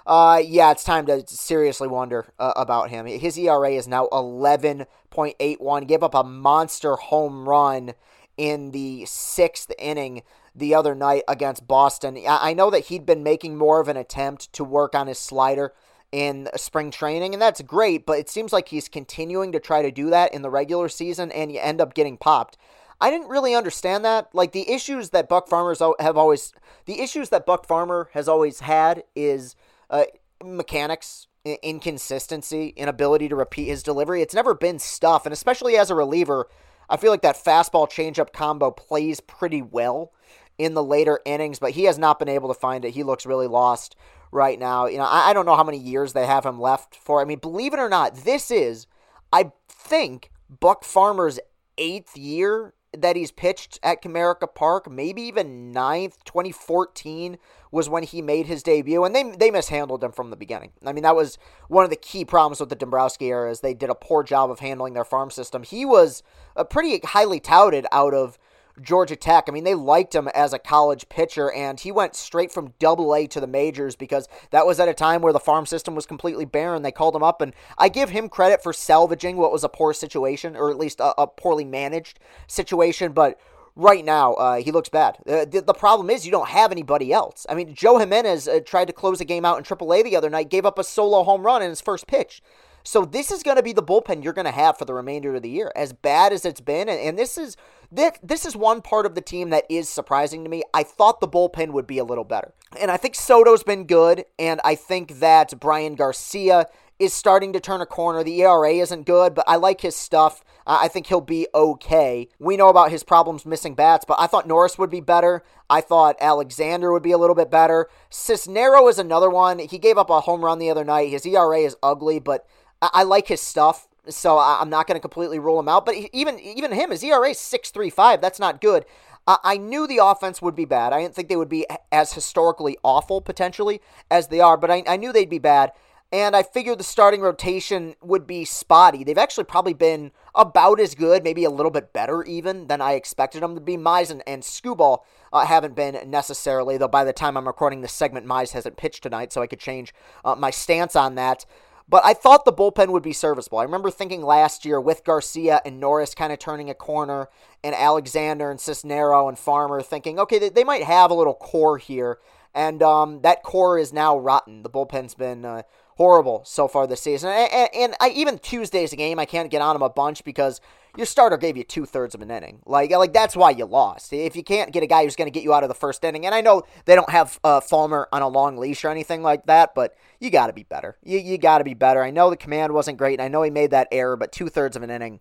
Uh, 0.06 0.40
yeah, 0.42 0.70
it's 0.70 0.84
time 0.84 1.04
to 1.04 1.22
seriously 1.26 1.86
wonder 1.86 2.32
uh, 2.38 2.54
about 2.56 2.88
him. 2.88 3.04
His 3.04 3.38
ERA 3.38 3.72
is 3.72 3.86
now 3.86 4.08
11.81. 4.10 5.86
Gave 5.86 6.02
up 6.02 6.14
a 6.14 6.24
monster 6.24 6.96
home 6.96 7.46
run 7.46 7.92
in 8.38 8.70
the 8.70 9.04
sixth 9.04 9.70
inning 9.78 10.22
the 10.54 10.74
other 10.74 10.94
night 10.94 11.24
against 11.28 11.68
Boston. 11.68 12.18
I 12.26 12.54
know 12.54 12.70
that 12.70 12.86
he'd 12.86 13.04
been 13.04 13.22
making 13.22 13.58
more 13.58 13.80
of 13.80 13.88
an 13.88 13.96
attempt 13.98 14.52
to 14.54 14.64
work 14.64 14.94
on 14.94 15.08
his 15.08 15.18
slider 15.18 15.74
in 16.10 16.48
spring 16.56 16.90
training, 16.90 17.34
and 17.34 17.42
that's 17.42 17.60
great, 17.60 18.06
but 18.06 18.18
it 18.18 18.30
seems 18.30 18.52
like 18.52 18.68
he's 18.68 18.88
continuing 18.88 19.52
to 19.52 19.60
try 19.60 19.82
to 19.82 19.90
do 19.90 20.08
that 20.10 20.32
in 20.32 20.42
the 20.42 20.50
regular 20.50 20.88
season, 20.88 21.30
and 21.32 21.52
you 21.52 21.60
end 21.60 21.80
up 21.80 21.92
getting 21.94 22.16
popped. 22.16 22.56
I 23.00 23.10
didn't 23.10 23.28
really 23.28 23.54
understand 23.54 24.04
that. 24.04 24.34
Like 24.34 24.52
the 24.52 24.70
issues 24.70 25.10
that 25.10 25.28
Buck 25.28 25.48
Farmers 25.48 25.80
have 26.00 26.16
always, 26.16 26.52
the 26.86 27.00
issues 27.00 27.28
that 27.28 27.46
Buck 27.46 27.66
Farmer 27.66 28.10
has 28.12 28.28
always 28.28 28.60
had 28.60 29.04
is 29.14 29.54
uh, 29.90 30.04
mechanics, 30.44 31.28
inconsistency, 31.44 32.74
inability 32.76 33.28
to 33.28 33.36
repeat 33.36 33.66
his 33.66 33.82
delivery. 33.82 34.22
It's 34.22 34.34
never 34.34 34.54
been 34.54 34.78
stuff, 34.78 35.26
and 35.26 35.32
especially 35.32 35.76
as 35.76 35.90
a 35.90 35.94
reliever, 35.94 36.48
I 36.88 36.96
feel 36.96 37.10
like 37.10 37.22
that 37.22 37.36
fastball 37.36 37.88
changeup 37.88 38.32
combo 38.32 38.70
plays 38.70 39.20
pretty 39.20 39.62
well 39.62 40.12
in 40.56 40.74
the 40.74 40.82
later 40.82 41.20
innings, 41.24 41.58
but 41.58 41.72
he 41.72 41.84
has 41.84 41.98
not 41.98 42.18
been 42.18 42.28
able 42.28 42.48
to 42.48 42.58
find 42.58 42.84
it. 42.84 42.94
He 42.94 43.04
looks 43.04 43.26
really 43.26 43.46
lost 43.46 43.94
right 44.32 44.58
now. 44.58 44.86
You 44.86 44.98
know, 44.98 45.04
I, 45.04 45.30
I 45.30 45.32
don't 45.32 45.46
know 45.46 45.56
how 45.56 45.64
many 45.64 45.78
years 45.78 46.12
they 46.12 46.26
have 46.26 46.44
him 46.44 46.60
left 46.60 46.96
for. 46.96 47.20
I 47.20 47.24
mean, 47.24 47.38
believe 47.38 47.72
it 47.72 47.78
or 47.78 47.88
not, 47.88 48.24
this 48.24 48.50
is, 48.50 48.86
I 49.32 49.52
think, 49.68 50.30
Buck 50.48 50.82
Farmer's 50.82 51.38
eighth 51.76 52.16
year 52.16 52.74
that 52.96 53.16
he's 53.16 53.30
pitched 53.30 53.78
at 53.82 54.02
Comerica 54.02 54.52
Park, 54.52 54.90
maybe 54.90 55.22
even 55.22 55.72
ninth. 55.72 56.24
2014 56.24 57.38
was 57.70 57.88
when 57.88 58.02
he 58.02 58.22
made 58.22 58.46
his 58.46 58.62
debut, 58.62 59.04
and 59.04 59.14
they 59.14 59.22
they 59.22 59.50
mishandled 59.50 60.02
him 60.02 60.12
from 60.12 60.30
the 60.30 60.36
beginning. 60.36 60.72
I 60.84 60.92
mean, 60.92 61.02
that 61.02 61.16
was 61.16 61.38
one 61.68 61.84
of 61.84 61.90
the 61.90 61.96
key 61.96 62.24
problems 62.24 62.60
with 62.60 62.70
the 62.70 62.76
Dombrowski 62.76 63.26
era 63.26 63.50
is 63.50 63.60
they 63.60 63.74
did 63.74 63.90
a 63.90 63.94
poor 63.94 64.22
job 64.22 64.50
of 64.50 64.60
handling 64.60 64.94
their 64.94 65.04
farm 65.04 65.30
system. 65.30 65.62
He 65.62 65.84
was 65.84 66.22
a 66.56 66.64
pretty 66.64 67.00
highly 67.04 67.40
touted 67.40 67.86
out 67.92 68.14
of 68.14 68.38
Georgia 68.82 69.16
Tech. 69.16 69.44
I 69.48 69.52
mean, 69.52 69.64
they 69.64 69.74
liked 69.74 70.14
him 70.14 70.28
as 70.28 70.52
a 70.52 70.58
college 70.58 71.08
pitcher, 71.08 71.50
and 71.52 71.78
he 71.78 71.92
went 71.92 72.14
straight 72.14 72.52
from 72.52 72.74
double 72.78 73.14
A 73.14 73.26
to 73.28 73.40
the 73.40 73.46
majors 73.46 73.96
because 73.96 74.28
that 74.50 74.66
was 74.66 74.80
at 74.80 74.88
a 74.88 74.94
time 74.94 75.22
where 75.22 75.32
the 75.32 75.40
farm 75.40 75.66
system 75.66 75.94
was 75.94 76.06
completely 76.06 76.44
barren. 76.44 76.82
They 76.82 76.92
called 76.92 77.16
him 77.16 77.22
up, 77.22 77.40
and 77.40 77.54
I 77.76 77.88
give 77.88 78.10
him 78.10 78.28
credit 78.28 78.62
for 78.62 78.72
salvaging 78.72 79.36
what 79.36 79.52
was 79.52 79.64
a 79.64 79.68
poor 79.68 79.92
situation, 79.92 80.56
or 80.56 80.70
at 80.70 80.78
least 80.78 81.00
a, 81.00 81.20
a 81.20 81.26
poorly 81.26 81.64
managed 81.64 82.18
situation, 82.46 83.12
but 83.12 83.38
right 83.78 84.04
now, 84.04 84.34
uh, 84.34 84.56
he 84.56 84.72
looks 84.72 84.88
bad. 84.88 85.18
Uh, 85.26 85.44
the, 85.44 85.62
the, 85.64 85.72
problem 85.72 86.10
is 86.10 86.26
you 86.26 86.32
don't 86.32 86.48
have 86.48 86.72
anybody 86.72 87.12
else. 87.12 87.46
I 87.48 87.54
mean, 87.54 87.74
Joe 87.74 87.98
Jimenez 87.98 88.48
uh, 88.48 88.60
tried 88.66 88.86
to 88.86 88.92
close 88.92 89.20
a 89.20 89.24
game 89.24 89.44
out 89.44 89.56
in 89.56 89.64
AAA 89.64 90.04
the 90.04 90.16
other 90.16 90.28
night, 90.28 90.50
gave 90.50 90.66
up 90.66 90.78
a 90.78 90.84
solo 90.84 91.22
home 91.22 91.42
run 91.42 91.62
in 91.62 91.70
his 91.70 91.80
first 91.80 92.06
pitch. 92.08 92.42
So 92.82 93.04
this 93.04 93.30
is 93.30 93.42
going 93.42 93.56
to 93.56 93.62
be 93.62 93.72
the 93.72 93.82
bullpen 93.82 94.24
you're 94.24 94.32
going 94.32 94.46
to 94.46 94.50
have 94.50 94.78
for 94.78 94.84
the 94.84 94.94
remainder 94.94 95.34
of 95.34 95.42
the 95.42 95.50
year, 95.50 95.70
as 95.76 95.92
bad 95.92 96.32
as 96.32 96.44
it's 96.44 96.60
been. 96.60 96.88
And, 96.88 96.98
and 96.98 97.18
this 97.18 97.38
is 97.38 97.56
this, 97.90 98.12
this 98.22 98.44
is 98.44 98.54
one 98.54 98.82
part 98.82 99.06
of 99.06 99.14
the 99.14 99.20
team 99.20 99.50
that 99.50 99.64
is 99.70 99.88
surprising 99.88 100.44
to 100.44 100.50
me. 100.50 100.62
I 100.74 100.82
thought 100.82 101.20
the 101.20 101.28
bullpen 101.28 101.72
would 101.72 101.86
be 101.86 101.98
a 101.98 102.04
little 102.04 102.24
better, 102.24 102.52
and 102.78 102.90
I 102.90 102.96
think 102.96 103.14
Soto's 103.14 103.62
been 103.62 103.84
good, 103.84 104.24
and 104.38 104.60
I 104.64 104.74
think 104.74 105.20
that 105.20 105.58
Bryan 105.58 105.94
Garcia 105.94 106.66
is 106.98 107.12
starting 107.12 107.52
to 107.52 107.60
turn 107.60 107.80
a 107.80 107.86
corner. 107.86 108.24
The 108.24 108.42
ERA 108.42 108.72
isn't 108.72 109.06
good, 109.06 109.34
but 109.34 109.44
I 109.48 109.56
like 109.56 109.80
his 109.80 109.94
stuff. 109.94 110.42
I 110.66 110.88
think 110.88 111.06
he'll 111.06 111.20
be 111.20 111.46
okay. 111.54 112.28
We 112.38 112.56
know 112.56 112.68
about 112.68 112.90
his 112.90 113.04
problems 113.04 113.46
missing 113.46 113.74
bats, 113.74 114.04
but 114.06 114.18
I 114.20 114.26
thought 114.26 114.46
Norris 114.46 114.76
would 114.78 114.90
be 114.90 115.00
better. 115.00 115.42
I 115.70 115.80
thought 115.80 116.16
Alexander 116.20 116.92
would 116.92 117.02
be 117.02 117.12
a 117.12 117.18
little 117.18 117.36
bit 117.36 117.50
better. 117.50 117.88
Cisnero 118.10 118.88
is 118.90 118.98
another 118.98 119.30
one. 119.30 119.60
He 119.60 119.78
gave 119.78 119.96
up 119.96 120.10
a 120.10 120.20
home 120.20 120.44
run 120.44 120.58
the 120.58 120.70
other 120.70 120.84
night. 120.84 121.10
His 121.10 121.24
ERA 121.24 121.60
is 121.60 121.76
ugly, 121.82 122.18
but 122.18 122.46
I, 122.82 122.90
I 122.92 123.02
like 123.04 123.28
his 123.28 123.40
stuff, 123.40 123.88
so 124.10 124.38
I, 124.38 124.60
am 124.60 124.70
not 124.70 124.86
going 124.86 124.96
to 124.96 125.00
completely 125.00 125.38
rule 125.38 125.58
him 125.58 125.68
out. 125.68 125.86
But 125.86 125.96
even 126.12 126.38
even 126.38 126.72
him, 126.72 126.90
his 126.90 127.02
ERA 127.02 127.34
six 127.34 127.70
three 127.70 127.90
five. 127.90 128.20
That's 128.20 128.38
not 128.38 128.60
good. 128.60 128.84
I, 129.26 129.38
I 129.44 129.56
knew 129.56 129.86
the 129.86 130.00
offense 130.02 130.42
would 130.42 130.56
be 130.56 130.64
bad. 130.64 130.92
I 130.92 131.00
didn't 131.00 131.14
think 131.14 131.28
they 131.28 131.36
would 131.36 131.48
be 131.48 131.66
as 131.92 132.12
historically 132.12 132.76
awful 132.82 133.20
potentially 133.20 133.80
as 134.10 134.28
they 134.28 134.40
are, 134.40 134.56
but 134.56 134.70
I, 134.70 134.82
I 134.86 134.96
knew 134.96 135.12
they'd 135.12 135.30
be 135.30 135.38
bad 135.38 135.72
and 136.10 136.34
I 136.34 136.42
figured 136.42 136.78
the 136.78 136.84
starting 136.84 137.20
rotation 137.20 137.94
would 138.02 138.26
be 138.26 138.44
spotty. 138.44 139.04
They've 139.04 139.18
actually 139.18 139.44
probably 139.44 139.74
been 139.74 140.12
about 140.34 140.80
as 140.80 140.94
good, 140.94 141.22
maybe 141.22 141.44
a 141.44 141.50
little 141.50 141.70
bit 141.70 141.92
better 141.92 142.24
even 142.24 142.66
than 142.66 142.80
I 142.80 142.92
expected 142.92 143.42
them 143.42 143.54
to 143.54 143.60
be. 143.60 143.76
Mize 143.76 144.10
and, 144.10 144.22
and 144.26 144.42
Skubal 144.42 145.00
uh, 145.32 145.44
haven't 145.44 145.74
been 145.74 146.10
necessarily, 146.10 146.78
though 146.78 146.88
by 146.88 147.04
the 147.04 147.12
time 147.12 147.36
I'm 147.36 147.46
recording 147.46 147.82
this 147.82 147.92
segment, 147.92 148.26
Mize 148.26 148.52
hasn't 148.52 148.78
pitched 148.78 149.02
tonight, 149.02 149.32
so 149.32 149.42
I 149.42 149.46
could 149.46 149.60
change 149.60 149.92
uh, 150.24 150.34
my 150.34 150.50
stance 150.50 150.96
on 150.96 151.14
that. 151.16 151.44
But 151.88 152.04
I 152.04 152.12
thought 152.12 152.44
the 152.44 152.52
bullpen 152.52 152.90
would 152.90 153.02
be 153.02 153.14
serviceable. 153.14 153.58
I 153.58 153.62
remember 153.62 153.90
thinking 153.90 154.22
last 154.22 154.64
year 154.66 154.78
with 154.80 155.04
Garcia 155.04 155.62
and 155.64 155.80
Norris 155.80 156.14
kind 156.14 156.32
of 156.32 156.38
turning 156.38 156.68
a 156.68 156.74
corner, 156.74 157.28
and 157.64 157.74
Alexander 157.74 158.50
and 158.50 158.60
Cisnero 158.60 159.28
and 159.28 159.38
Farmer 159.38 159.80
thinking, 159.80 160.18
okay, 160.20 160.38
they, 160.38 160.50
they 160.50 160.64
might 160.64 160.84
have 160.84 161.10
a 161.10 161.14
little 161.14 161.34
core 161.34 161.78
here. 161.78 162.18
And 162.54 162.82
um, 162.82 163.22
that 163.22 163.42
core 163.42 163.78
is 163.78 163.92
now 163.92 164.18
rotten. 164.18 164.62
The 164.62 164.70
bullpen's 164.70 165.14
been 165.14 165.44
uh, 165.44 165.62
horrible 165.96 166.42
so 166.44 166.68
far 166.68 166.86
this 166.86 167.02
season. 167.02 167.30
And, 167.30 167.68
and, 167.74 167.94
I, 168.00 168.10
even 168.10 168.38
Tuesday's 168.38 168.92
game, 168.94 169.18
I 169.18 169.24
can't 169.24 169.50
get 169.50 169.62
on 169.62 169.76
him 169.76 169.82
a 169.82 169.90
bunch 169.90 170.24
because 170.24 170.60
your 170.98 171.06
starter 171.06 171.36
gave 171.36 171.56
you 171.56 171.62
two 171.62 171.86
thirds 171.86 172.16
of 172.16 172.22
an 172.22 172.30
inning. 172.30 172.58
Like, 172.66 172.90
like 172.90 173.12
that's 173.12 173.36
why 173.36 173.50
you 173.50 173.66
lost. 173.66 174.12
If 174.12 174.34
you 174.34 174.42
can't 174.42 174.72
get 174.72 174.82
a 174.82 174.86
guy 174.88 175.04
who's 175.04 175.14
going 175.14 175.28
to 175.28 175.32
get 175.32 175.44
you 175.44 175.54
out 175.54 175.62
of 175.62 175.68
the 175.68 175.74
first 175.74 176.02
inning, 176.02 176.26
and 176.26 176.34
I 176.34 176.40
know 176.40 176.64
they 176.86 176.96
don't 176.96 177.08
have 177.08 177.38
uh, 177.44 177.60
Fulmer 177.60 178.08
on 178.10 178.20
a 178.20 178.26
long 178.26 178.56
leash 178.56 178.84
or 178.84 178.88
anything 178.88 179.22
like 179.22 179.46
that, 179.46 179.76
but 179.76 179.94
you 180.18 180.28
got 180.28 180.48
to 180.48 180.52
be 180.52 180.64
better. 180.64 180.98
You, 181.04 181.20
you 181.20 181.38
got 181.38 181.58
to 181.58 181.64
be 181.64 181.74
better. 181.74 182.02
I 182.02 182.10
know 182.10 182.30
the 182.30 182.36
command 182.36 182.72
wasn't 182.72 182.98
great, 182.98 183.20
and 183.20 183.22
I 183.22 183.28
know 183.28 183.42
he 183.42 183.50
made 183.50 183.70
that 183.70 183.86
error, 183.92 184.16
but 184.16 184.32
two 184.32 184.48
thirds 184.48 184.76
of 184.76 184.82
an 184.82 184.90
inning, 184.90 185.20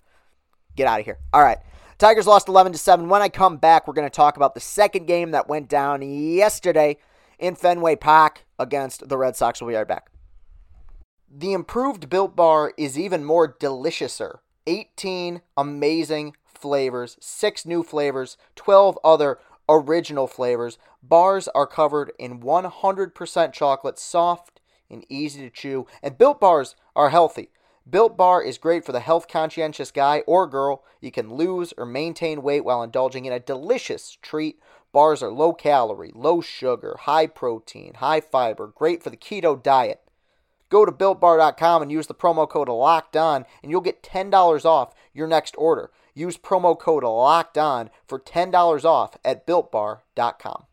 get 0.75 0.87
out 0.87 0.99
of 0.99 1.05
here. 1.05 1.19
All 1.31 1.43
right. 1.43 1.59
Tigers 1.99 2.25
lost 2.25 2.47
11 2.47 2.71
to 2.71 2.79
7. 2.79 3.07
When 3.07 3.21
I 3.21 3.29
come 3.29 3.57
back, 3.57 3.87
we're 3.87 3.93
going 3.93 4.09
to 4.09 4.09
talk 4.09 4.35
about 4.35 4.55
the 4.55 4.59
second 4.59 5.05
game 5.05 5.29
that 5.29 5.47
went 5.47 5.69
down 5.69 6.01
yesterday 6.01 6.97
in 7.37 7.53
Fenway 7.53 7.97
Park 7.97 8.45
against 8.57 9.07
the 9.09 9.17
Red 9.17 9.35
Sox. 9.35 9.61
We'll 9.61 9.69
be 9.69 9.75
right 9.75 9.87
back. 9.87 10.09
The 11.31 11.53
improved 11.53 12.09
Built 12.09 12.35
Bar 12.35 12.73
is 12.77 12.97
even 12.97 13.23
more 13.23 13.53
deliciouser. 13.53 14.39
18 14.67 15.41
amazing 15.57 16.35
flavors, 16.45 17.17
6 17.19 17.65
new 17.65 17.81
flavors, 17.81 18.37
12 18.55 18.99
other 19.03 19.39
original 19.67 20.27
flavors. 20.27 20.77
Bars 21.01 21.47
are 21.55 21.65
covered 21.65 22.11
in 22.19 22.41
100% 22.41 23.53
chocolate, 23.53 23.97
soft 23.97 24.61
and 24.89 25.05
easy 25.09 25.41
to 25.41 25.49
chew, 25.49 25.87
and 26.03 26.17
Built 26.17 26.39
Bars 26.39 26.75
are 26.95 27.09
healthy. 27.09 27.49
Built 27.89 28.17
Bar 28.17 28.43
is 28.43 28.57
great 28.57 28.85
for 28.85 28.91
the 28.91 28.99
health 28.99 29.29
conscientious 29.29 29.91
guy 29.91 30.19
or 30.27 30.45
girl. 30.45 30.83
You 30.99 31.11
can 31.11 31.33
lose 31.33 31.73
or 31.77 31.85
maintain 31.85 32.41
weight 32.41 32.65
while 32.65 32.83
indulging 32.83 33.23
in 33.23 33.31
a 33.31 33.39
delicious 33.39 34.17
treat. 34.21 34.59
Bars 34.91 35.23
are 35.23 35.31
low 35.31 35.53
calorie, 35.53 36.11
low 36.13 36.41
sugar, 36.41 36.97
high 37.01 37.27
protein, 37.27 37.95
high 37.95 38.19
fiber, 38.19 38.67
great 38.67 39.01
for 39.01 39.09
the 39.09 39.15
keto 39.15 39.61
diet. 39.61 40.01
Go 40.69 40.85
to 40.85 40.91
builtbar.com 40.91 41.81
and 41.81 41.91
use 41.91 42.07
the 42.07 42.13
promo 42.13 42.47
code 42.49 42.69
LOCKED 42.69 43.15
ON, 43.15 43.45
and 43.61 43.71
you'll 43.71 43.81
get 43.81 44.03
$10 44.03 44.65
off 44.65 44.93
your 45.13 45.27
next 45.27 45.55
order. 45.57 45.91
Use 46.13 46.37
promo 46.37 46.77
code 46.77 47.03
LOCKED 47.03 47.57
ON 47.57 47.89
for 48.05 48.19
$10 48.19 48.85
off 48.85 49.17
at 49.23 49.47
builtbar.com. 49.47 50.63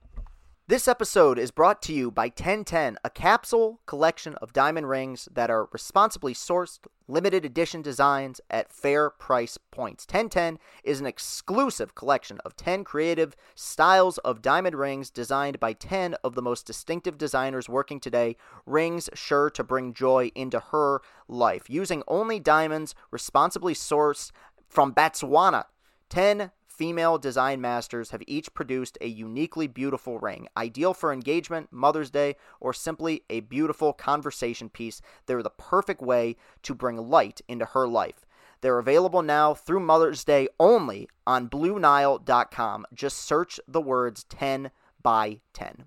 This 0.66 0.88
episode 0.88 1.38
is 1.38 1.50
brought 1.50 1.82
to 1.82 1.92
you 1.92 2.10
by 2.10 2.28
1010, 2.28 2.96
a 3.04 3.10
capsule 3.10 3.82
collection 3.84 4.34
of 4.36 4.54
diamond 4.54 4.88
rings 4.88 5.28
that 5.30 5.50
are 5.50 5.68
responsibly 5.72 6.32
sourced, 6.32 6.78
limited 7.06 7.44
edition 7.44 7.82
designs 7.82 8.40
at 8.48 8.72
fair 8.72 9.10
price 9.10 9.58
points. 9.58 10.06
1010 10.06 10.58
is 10.82 11.00
an 11.00 11.06
exclusive 11.06 11.94
collection 11.94 12.40
of 12.46 12.56
10 12.56 12.82
creative 12.82 13.36
styles 13.54 14.16
of 14.16 14.40
diamond 14.40 14.74
rings 14.74 15.10
designed 15.10 15.60
by 15.60 15.74
10 15.74 16.14
of 16.24 16.34
the 16.34 16.40
most 16.40 16.64
distinctive 16.64 17.18
designers 17.18 17.68
working 17.68 18.00
today, 18.00 18.34
rings 18.64 19.10
sure 19.12 19.50
to 19.50 19.62
bring 19.62 19.92
joy 19.92 20.32
into 20.34 20.60
her 20.60 21.02
life. 21.28 21.68
Using 21.68 22.02
only 22.08 22.40
diamonds 22.40 22.94
responsibly 23.10 23.74
sourced 23.74 24.30
from 24.66 24.94
Botswana. 24.94 25.66
10 26.08 26.52
female 26.76 27.18
design 27.18 27.60
masters 27.60 28.10
have 28.10 28.22
each 28.26 28.52
produced 28.52 28.98
a 29.00 29.06
uniquely 29.06 29.66
beautiful 29.66 30.18
ring, 30.18 30.48
ideal 30.56 30.92
for 30.92 31.12
engagement, 31.12 31.72
Mother's 31.72 32.10
Day, 32.10 32.36
or 32.60 32.72
simply 32.72 33.22
a 33.30 33.40
beautiful 33.40 33.92
conversation 33.92 34.68
piece. 34.68 35.00
They're 35.26 35.42
the 35.42 35.50
perfect 35.50 36.02
way 36.02 36.36
to 36.62 36.74
bring 36.74 36.96
light 36.96 37.40
into 37.48 37.64
her 37.66 37.86
life. 37.86 38.26
They're 38.60 38.78
available 38.78 39.22
now 39.22 39.54
through 39.54 39.80
Mother's 39.80 40.24
Day 40.24 40.48
only 40.58 41.08
on 41.26 41.48
BlueNile.com. 41.48 42.86
Just 42.92 43.18
search 43.18 43.60
the 43.68 43.80
words 43.80 44.24
10 44.24 44.70
by 45.02 45.40
10. 45.52 45.84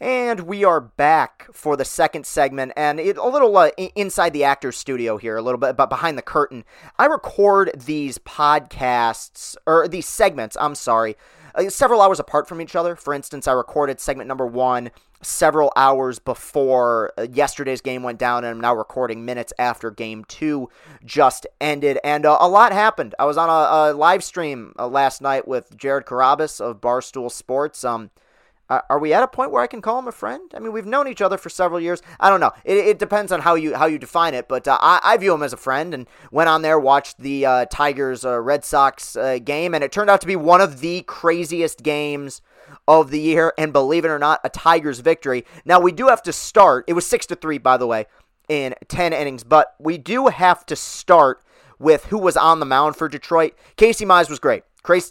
And 0.00 0.40
we 0.40 0.62
are 0.62 0.80
back 0.80 1.46
for 1.52 1.74
the 1.74 1.84
second 1.84 2.26
segment, 2.26 2.72
and 2.76 3.00
it, 3.00 3.16
a 3.16 3.26
little 3.26 3.56
uh, 3.56 3.70
inside 3.94 4.34
the 4.34 4.44
actor's 4.44 4.76
studio 4.76 5.16
here, 5.16 5.38
a 5.38 5.42
little 5.42 5.58
bit, 5.58 5.76
but 5.76 5.88
behind 5.88 6.18
the 6.18 6.22
curtain. 6.22 6.64
I 6.98 7.06
record 7.06 7.70
these 7.74 8.18
podcasts, 8.18 9.56
or 9.66 9.88
these 9.88 10.06
segments, 10.06 10.54
I'm 10.60 10.74
sorry, 10.74 11.16
uh, 11.54 11.70
several 11.70 12.02
hours 12.02 12.20
apart 12.20 12.46
from 12.46 12.60
each 12.60 12.76
other. 12.76 12.94
For 12.94 13.14
instance, 13.14 13.48
I 13.48 13.52
recorded 13.52 13.98
segment 13.98 14.28
number 14.28 14.46
one 14.46 14.90
several 15.22 15.72
hours 15.76 16.18
before 16.18 17.10
uh, 17.16 17.26
yesterday's 17.32 17.80
game 17.80 18.02
went 18.02 18.18
down, 18.18 18.44
and 18.44 18.54
I'm 18.54 18.60
now 18.60 18.74
recording 18.74 19.24
minutes 19.24 19.54
after 19.58 19.90
game 19.90 20.26
two 20.26 20.68
just 21.06 21.46
ended. 21.58 21.98
And 22.04 22.26
uh, 22.26 22.36
a 22.38 22.48
lot 22.48 22.72
happened. 22.72 23.14
I 23.18 23.24
was 23.24 23.38
on 23.38 23.48
a, 23.48 23.92
a 23.92 23.96
live 23.96 24.22
stream 24.22 24.74
uh, 24.78 24.88
last 24.88 25.22
night 25.22 25.48
with 25.48 25.74
Jared 25.74 26.04
Carrabis 26.04 26.60
of 26.60 26.82
Barstool 26.82 27.32
Sports. 27.32 27.82
Um, 27.82 28.10
uh, 28.68 28.80
are 28.90 28.98
we 28.98 29.12
at 29.12 29.22
a 29.22 29.28
point 29.28 29.50
where 29.50 29.62
I 29.62 29.66
can 29.66 29.80
call 29.80 29.98
him 29.98 30.08
a 30.08 30.12
friend? 30.12 30.50
I 30.54 30.58
mean, 30.58 30.72
we've 30.72 30.86
known 30.86 31.06
each 31.06 31.22
other 31.22 31.38
for 31.38 31.48
several 31.48 31.80
years. 31.80 32.02
I 32.18 32.30
don't 32.30 32.40
know. 32.40 32.52
It, 32.64 32.78
it 32.78 32.98
depends 32.98 33.30
on 33.30 33.40
how 33.40 33.54
you 33.54 33.76
how 33.76 33.86
you 33.86 33.98
define 33.98 34.34
it, 34.34 34.48
but 34.48 34.66
uh, 34.66 34.78
I, 34.80 35.00
I, 35.02 35.16
view 35.16 35.32
him 35.32 35.42
as 35.42 35.52
a 35.52 35.56
friend. 35.56 35.94
And 35.94 36.06
went 36.32 36.48
on 36.48 36.62
there, 36.62 36.78
watched 36.78 37.18
the 37.18 37.46
uh, 37.46 37.66
Tigers 37.66 38.24
uh, 38.24 38.40
Red 38.40 38.64
Sox 38.64 39.14
uh, 39.14 39.38
game, 39.38 39.74
and 39.74 39.84
it 39.84 39.92
turned 39.92 40.10
out 40.10 40.20
to 40.22 40.26
be 40.26 40.36
one 40.36 40.60
of 40.60 40.80
the 40.80 41.02
craziest 41.02 41.82
games 41.82 42.42
of 42.88 43.10
the 43.10 43.20
year. 43.20 43.52
And 43.56 43.72
believe 43.72 44.04
it 44.04 44.08
or 44.08 44.18
not, 44.18 44.40
a 44.42 44.48
Tigers 44.48 44.98
victory. 44.98 45.44
Now 45.64 45.78
we 45.78 45.92
do 45.92 46.08
have 46.08 46.22
to 46.22 46.32
start. 46.32 46.84
It 46.88 46.94
was 46.94 47.06
six 47.06 47.26
to 47.26 47.36
three, 47.36 47.58
by 47.58 47.76
the 47.76 47.86
way, 47.86 48.06
in 48.48 48.74
ten 48.88 49.12
innings, 49.12 49.44
but 49.44 49.76
we 49.78 49.96
do 49.96 50.26
have 50.26 50.66
to 50.66 50.76
start 50.76 51.42
with 51.78 52.06
who 52.06 52.18
was 52.18 52.36
on 52.36 52.58
the 52.58 52.66
mound 52.66 52.96
for 52.96 53.08
Detroit. 53.08 53.54
Casey 53.76 54.04
Mize 54.04 54.28
was 54.28 54.40
great. 54.40 54.64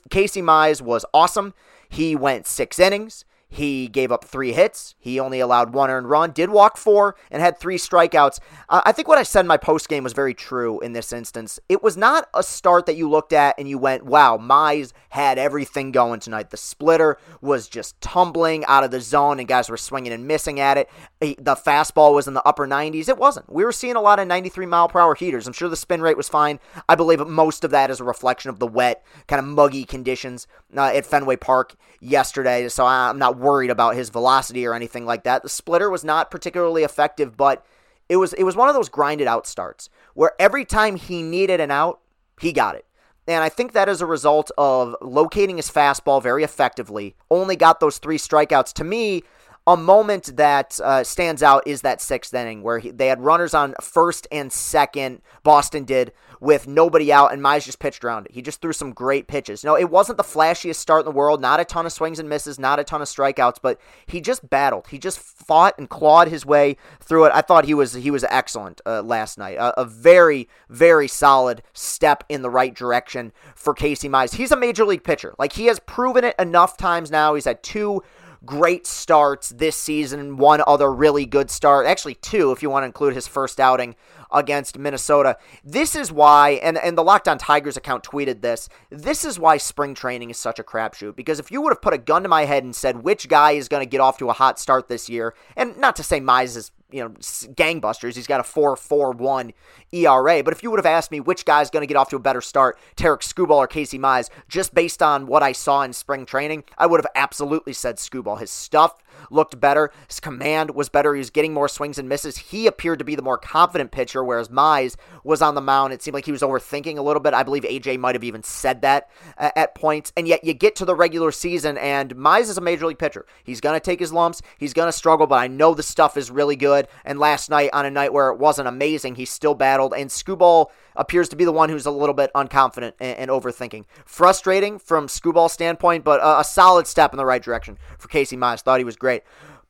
Casey 0.09 0.41
Mize 0.41 0.81
was 0.81 1.05
awesome. 1.13 1.53
He 1.87 2.15
went 2.15 2.47
six 2.47 2.79
innings. 2.79 3.23
He 3.55 3.87
gave 3.87 4.11
up 4.11 4.25
three 4.25 4.51
hits. 4.51 4.95
He 4.99 5.17
only 5.17 5.39
allowed 5.39 5.73
one 5.73 5.89
earned 5.89 6.09
run, 6.09 6.31
did 6.31 6.49
walk 6.49 6.75
four, 6.75 7.15
and 7.31 7.41
had 7.41 7.57
three 7.57 7.77
strikeouts. 7.77 8.39
Uh, 8.67 8.81
I 8.85 8.91
think 8.91 9.07
what 9.07 9.17
I 9.17 9.23
said 9.23 9.41
in 9.41 9.47
my 9.47 9.55
post 9.55 9.87
game 9.87 10.03
was 10.03 10.11
very 10.11 10.33
true 10.33 10.81
in 10.81 10.91
this 10.91 11.13
instance. 11.13 11.57
It 11.69 11.81
was 11.81 11.95
not 11.95 12.27
a 12.33 12.43
start 12.43 12.85
that 12.87 12.97
you 12.97 13.09
looked 13.09 13.31
at 13.31 13.55
and 13.57 13.69
you 13.69 13.77
went, 13.77 14.03
wow, 14.03 14.37
Mize 14.37 14.91
had 15.07 15.37
everything 15.37 15.93
going 15.93 16.19
tonight. 16.19 16.49
The 16.49 16.57
splitter 16.57 17.17
was 17.39 17.69
just 17.69 17.99
tumbling 18.01 18.65
out 18.65 18.83
of 18.83 18.91
the 18.91 18.99
zone 18.99 19.39
and 19.39 19.47
guys 19.47 19.69
were 19.69 19.77
swinging 19.77 20.11
and 20.11 20.27
missing 20.27 20.59
at 20.59 20.77
it. 20.77 20.89
The 21.21 21.55
fastball 21.55 22.13
was 22.13 22.27
in 22.27 22.33
the 22.33 22.45
upper 22.45 22.67
90s. 22.67 23.07
It 23.07 23.17
wasn't. 23.17 23.49
We 23.49 23.63
were 23.63 23.71
seeing 23.71 23.95
a 23.95 24.01
lot 24.01 24.19
of 24.19 24.27
93 24.27 24.65
mile 24.65 24.89
per 24.89 24.99
hour 24.99 25.15
heaters. 25.15 25.47
I'm 25.47 25.53
sure 25.53 25.69
the 25.69 25.77
spin 25.77 26.01
rate 26.01 26.17
was 26.17 26.27
fine. 26.27 26.59
I 26.89 26.95
believe 26.95 27.25
most 27.25 27.63
of 27.63 27.71
that 27.71 27.89
is 27.89 28.01
a 28.01 28.03
reflection 28.03 28.49
of 28.49 28.59
the 28.59 28.67
wet, 28.67 29.05
kind 29.27 29.39
of 29.39 29.45
muggy 29.45 29.85
conditions 29.85 30.45
uh, 30.75 30.91
at 30.93 31.05
Fenway 31.05 31.37
Park 31.37 31.75
yesterday. 32.01 32.67
So 32.67 32.85
I'm 32.85 33.17
not 33.17 33.44
worried 33.45 33.69
about 33.69 33.95
his 33.95 34.09
velocity 34.09 34.65
or 34.65 34.73
anything 34.73 35.05
like 35.05 35.23
that. 35.23 35.43
The 35.43 35.49
splitter 35.49 35.89
was 35.89 36.03
not 36.03 36.31
particularly 36.31 36.83
effective, 36.83 37.37
but 37.37 37.65
it 38.09 38.17
was 38.17 38.33
it 38.33 38.43
was 38.43 38.55
one 38.55 38.67
of 38.67 38.75
those 38.75 38.89
grinded 38.89 39.27
out 39.27 39.47
starts 39.47 39.89
where 40.13 40.33
every 40.39 40.65
time 40.65 40.95
he 40.95 41.21
needed 41.21 41.59
an 41.59 41.71
out, 41.71 41.99
he 42.41 42.51
got 42.51 42.75
it. 42.75 42.85
And 43.27 43.43
I 43.43 43.49
think 43.49 43.71
that 43.71 43.89
is 43.89 44.01
a 44.01 44.05
result 44.05 44.51
of 44.57 44.95
locating 45.01 45.57
his 45.57 45.69
fastball 45.69 46.21
very 46.21 46.43
effectively. 46.43 47.15
Only 47.31 47.55
got 47.55 47.79
those 47.79 47.97
three 47.97 48.17
strikeouts. 48.17 48.73
To 48.73 48.83
me, 48.83 49.23
a 49.67 49.75
moment 49.75 50.37
that 50.37 50.79
uh, 50.83 51.03
stands 51.03 51.41
out 51.41 51.63
is 51.65 51.81
that 51.81 51.99
sixth 51.99 52.33
inning 52.33 52.61
where 52.61 52.79
he, 52.79 52.91
they 52.91 53.07
had 53.07 53.21
runners 53.21 53.53
on 53.53 53.73
first 53.81 54.27
and 54.31 54.51
second. 54.51 55.21
Boston 55.43 55.85
did 55.85 56.11
with 56.39 56.67
nobody 56.67 57.11
out, 57.11 57.33
and 57.33 57.41
Mize 57.41 57.65
just 57.65 57.79
pitched 57.79 58.03
around 58.03 58.27
it. 58.27 58.33
He 58.33 58.41
just 58.41 58.61
threw 58.61 58.73
some 58.73 58.91
great 58.91 59.27
pitches. 59.27 59.63
No, 59.63 59.75
it 59.75 59.89
wasn't 59.89 60.17
the 60.17 60.23
flashiest 60.23 60.75
start 60.75 61.01
in 61.01 61.05
the 61.05 61.17
world, 61.17 61.41
not 61.41 61.59
a 61.59 61.65
ton 61.65 61.85
of 61.85 61.91
swings 61.91 62.19
and 62.19 62.29
misses, 62.29 62.59
not 62.59 62.79
a 62.79 62.83
ton 62.83 63.01
of 63.01 63.07
strikeouts, 63.07 63.57
but 63.61 63.79
he 64.05 64.21
just 64.21 64.47
battled. 64.47 64.87
He 64.87 64.99
just 64.99 65.17
fought 65.17 65.73
and 65.79 65.89
clawed 65.89 66.27
his 66.27 66.45
way 66.45 66.77
through 66.99 67.25
it. 67.25 67.31
I 67.33 67.41
thought 67.41 67.65
he 67.65 67.73
was 67.73 67.93
he 67.93 68.11
was 68.11 68.23
excellent 68.25 68.81
uh, 68.85 69.01
last 69.01 69.37
night. 69.37 69.57
A, 69.57 69.81
a, 69.81 69.85
very 69.85 70.47
very 70.69 71.07
solid 71.07 71.63
step 71.73 72.23
in 72.29 72.41
the 72.41 72.49
right 72.49 72.73
direction 72.73 73.31
for 73.55 73.73
Casey 73.73 74.09
Mize. 74.09 74.35
He's 74.35 74.51
a 74.51 74.57
major 74.57 74.85
league 74.85 75.03
pitcher. 75.03 75.33
Like 75.39 75.53
he 75.53 75.65
has 75.65 75.79
proven 75.79 76.23
it 76.23 76.35
enough 76.37 76.77
times 76.77 77.09
now. 77.09 77.33
He's 77.33 77.45
had 77.45 77.63
two 77.63 78.03
great 78.45 78.85
starts 78.85 79.49
this 79.49 79.75
season, 79.75 80.37
one 80.37 80.61
other 80.67 80.91
really 80.91 81.25
good 81.25 81.49
start, 81.49 81.85
actually 81.85 82.15
two 82.15 82.51
if 82.51 82.61
you 82.61 82.69
want 82.69 82.83
to 82.83 82.87
include 82.87 83.13
his 83.13 83.27
first 83.27 83.59
outing 83.59 83.95
against 84.31 84.77
Minnesota. 84.77 85.37
This 85.63 85.95
is 85.95 86.11
why, 86.11 86.51
and, 86.61 86.77
and 86.77 86.97
the 86.97 87.03
Locked 87.03 87.27
On 87.27 87.37
Tigers 87.37 87.77
account 87.77 88.03
tweeted 88.03 88.41
this, 88.41 88.69
this 88.89 89.23
is 89.23 89.39
why 89.39 89.57
spring 89.57 89.93
training 89.93 90.29
is 90.29 90.37
such 90.37 90.59
a 90.59 90.63
crapshoot. 90.63 91.15
Because 91.15 91.39
if 91.39 91.51
you 91.51 91.61
would 91.61 91.71
have 91.71 91.81
put 91.81 91.93
a 91.93 91.97
gun 91.97 92.23
to 92.23 92.29
my 92.29 92.45
head 92.45 92.63
and 92.63 92.75
said 92.75 93.03
which 93.03 93.27
guy 93.27 93.51
is 93.51 93.67
going 93.67 93.81
to 93.81 93.89
get 93.89 94.01
off 94.01 94.17
to 94.17 94.29
a 94.29 94.33
hot 94.33 94.59
start 94.59 94.87
this 94.87 95.09
year, 95.09 95.33
and 95.55 95.77
not 95.77 95.95
to 95.95 96.03
say 96.03 96.19
Mize 96.19 96.57
is 96.57 96.71
you 96.95 97.03
know, 97.03 97.09
gangbusters. 97.09 98.15
He's 98.15 98.25
got 98.25 98.39
a 98.39 98.43
4.41 98.43 99.51
ERA. 99.91 100.43
But 100.43 100.53
if 100.53 100.63
you 100.63 100.71
would 100.71 100.79
have 100.79 100.85
asked 100.85 101.11
me 101.11 101.19
which 101.19 101.43
guy's 101.43 101.69
going 101.69 101.81
to 101.81 101.87
get 101.87 101.97
off 101.97 102.09
to 102.09 102.15
a 102.15 102.19
better 102.19 102.39
start, 102.39 102.79
Tarik 102.95 103.19
Skubal 103.19 103.57
or 103.57 103.67
Casey 103.67 103.99
Mize, 103.99 104.29
just 104.47 104.73
based 104.73 105.03
on 105.03 105.27
what 105.27 105.43
I 105.43 105.51
saw 105.51 105.81
in 105.81 105.91
spring 105.91 106.25
training, 106.25 106.63
I 106.77 106.85
would 106.85 107.01
have 107.01 107.11
absolutely 107.13 107.73
said 107.73 107.97
Skubal. 107.97 108.39
His 108.39 108.49
stuff 108.49 108.95
looked 109.29 109.59
better. 109.59 109.91
His 110.07 110.19
command 110.19 110.71
was 110.71 110.89
better. 110.89 111.13
He 111.13 111.19
was 111.19 111.29
getting 111.29 111.53
more 111.53 111.67
swings 111.67 111.97
and 111.97 112.09
misses. 112.09 112.37
He 112.37 112.67
appeared 112.67 112.99
to 112.99 113.05
be 113.05 113.15
the 113.15 113.21
more 113.21 113.37
confident 113.37 113.91
pitcher, 113.91 114.23
whereas 114.23 114.49
Mize 114.49 114.95
was 115.23 115.41
on 115.41 115.55
the 115.55 115.61
mound. 115.61 115.93
It 115.93 116.01
seemed 116.01 116.13
like 116.15 116.25
he 116.25 116.31
was 116.31 116.41
overthinking 116.41 116.97
a 116.97 117.01
little 117.01 117.21
bit. 117.21 117.33
I 117.33 117.43
believe 117.43 117.63
AJ 117.63 117.99
might 117.99 118.15
have 118.15 118.23
even 118.23 118.43
said 118.43 118.81
that 118.81 119.09
uh, 119.37 119.51
at 119.55 119.75
points. 119.75 120.11
And 120.15 120.27
yet 120.27 120.43
you 120.43 120.53
get 120.53 120.75
to 120.77 120.85
the 120.85 120.95
regular 120.95 121.31
season, 121.31 121.77
and 121.77 122.15
Mize 122.15 122.49
is 122.49 122.57
a 122.57 122.61
major 122.61 122.85
league 122.87 122.99
pitcher. 122.99 123.25
He's 123.43 123.61
going 123.61 123.75
to 123.75 123.83
take 123.83 123.99
his 123.99 124.13
lumps. 124.13 124.41
He's 124.57 124.73
going 124.73 124.87
to 124.87 124.91
struggle, 124.91 125.27
but 125.27 125.35
I 125.35 125.47
know 125.47 125.73
the 125.73 125.83
stuff 125.83 126.17
is 126.17 126.31
really 126.31 126.55
good. 126.55 126.87
And 127.03 127.19
last 127.19 127.49
night, 127.49 127.69
on 127.73 127.85
a 127.85 127.91
night 127.91 128.13
where 128.13 128.29
it 128.29 128.39
wasn't 128.39 128.67
amazing, 128.67 129.15
he 129.15 129.25
still 129.25 129.55
battled. 129.55 129.93
And 129.93 130.09
Skubal 130.09 130.67
appears 130.95 131.29
to 131.29 131.35
be 131.35 131.45
the 131.45 131.51
one 131.51 131.69
who's 131.69 131.85
a 131.85 131.91
little 131.91 132.15
bit 132.15 132.31
unconfident 132.33 132.93
and, 132.99 133.17
and 133.17 133.31
overthinking. 133.31 133.85
Frustrating 134.05 134.79
from 134.79 135.07
Skubal's 135.07 135.53
standpoint, 135.53 136.03
but 136.03 136.19
a, 136.21 136.39
a, 136.39 136.43
solid 136.43 136.87
step 136.87 137.13
in 137.13 137.17
the 137.17 137.25
right 137.25 137.41
direction 137.41 137.77
for 137.97 138.07
Casey 138.07 138.37
Mize. 138.37 138.61
Thought 138.61 138.79
he 138.79 138.85
was 138.85 138.95
great. 138.95 139.23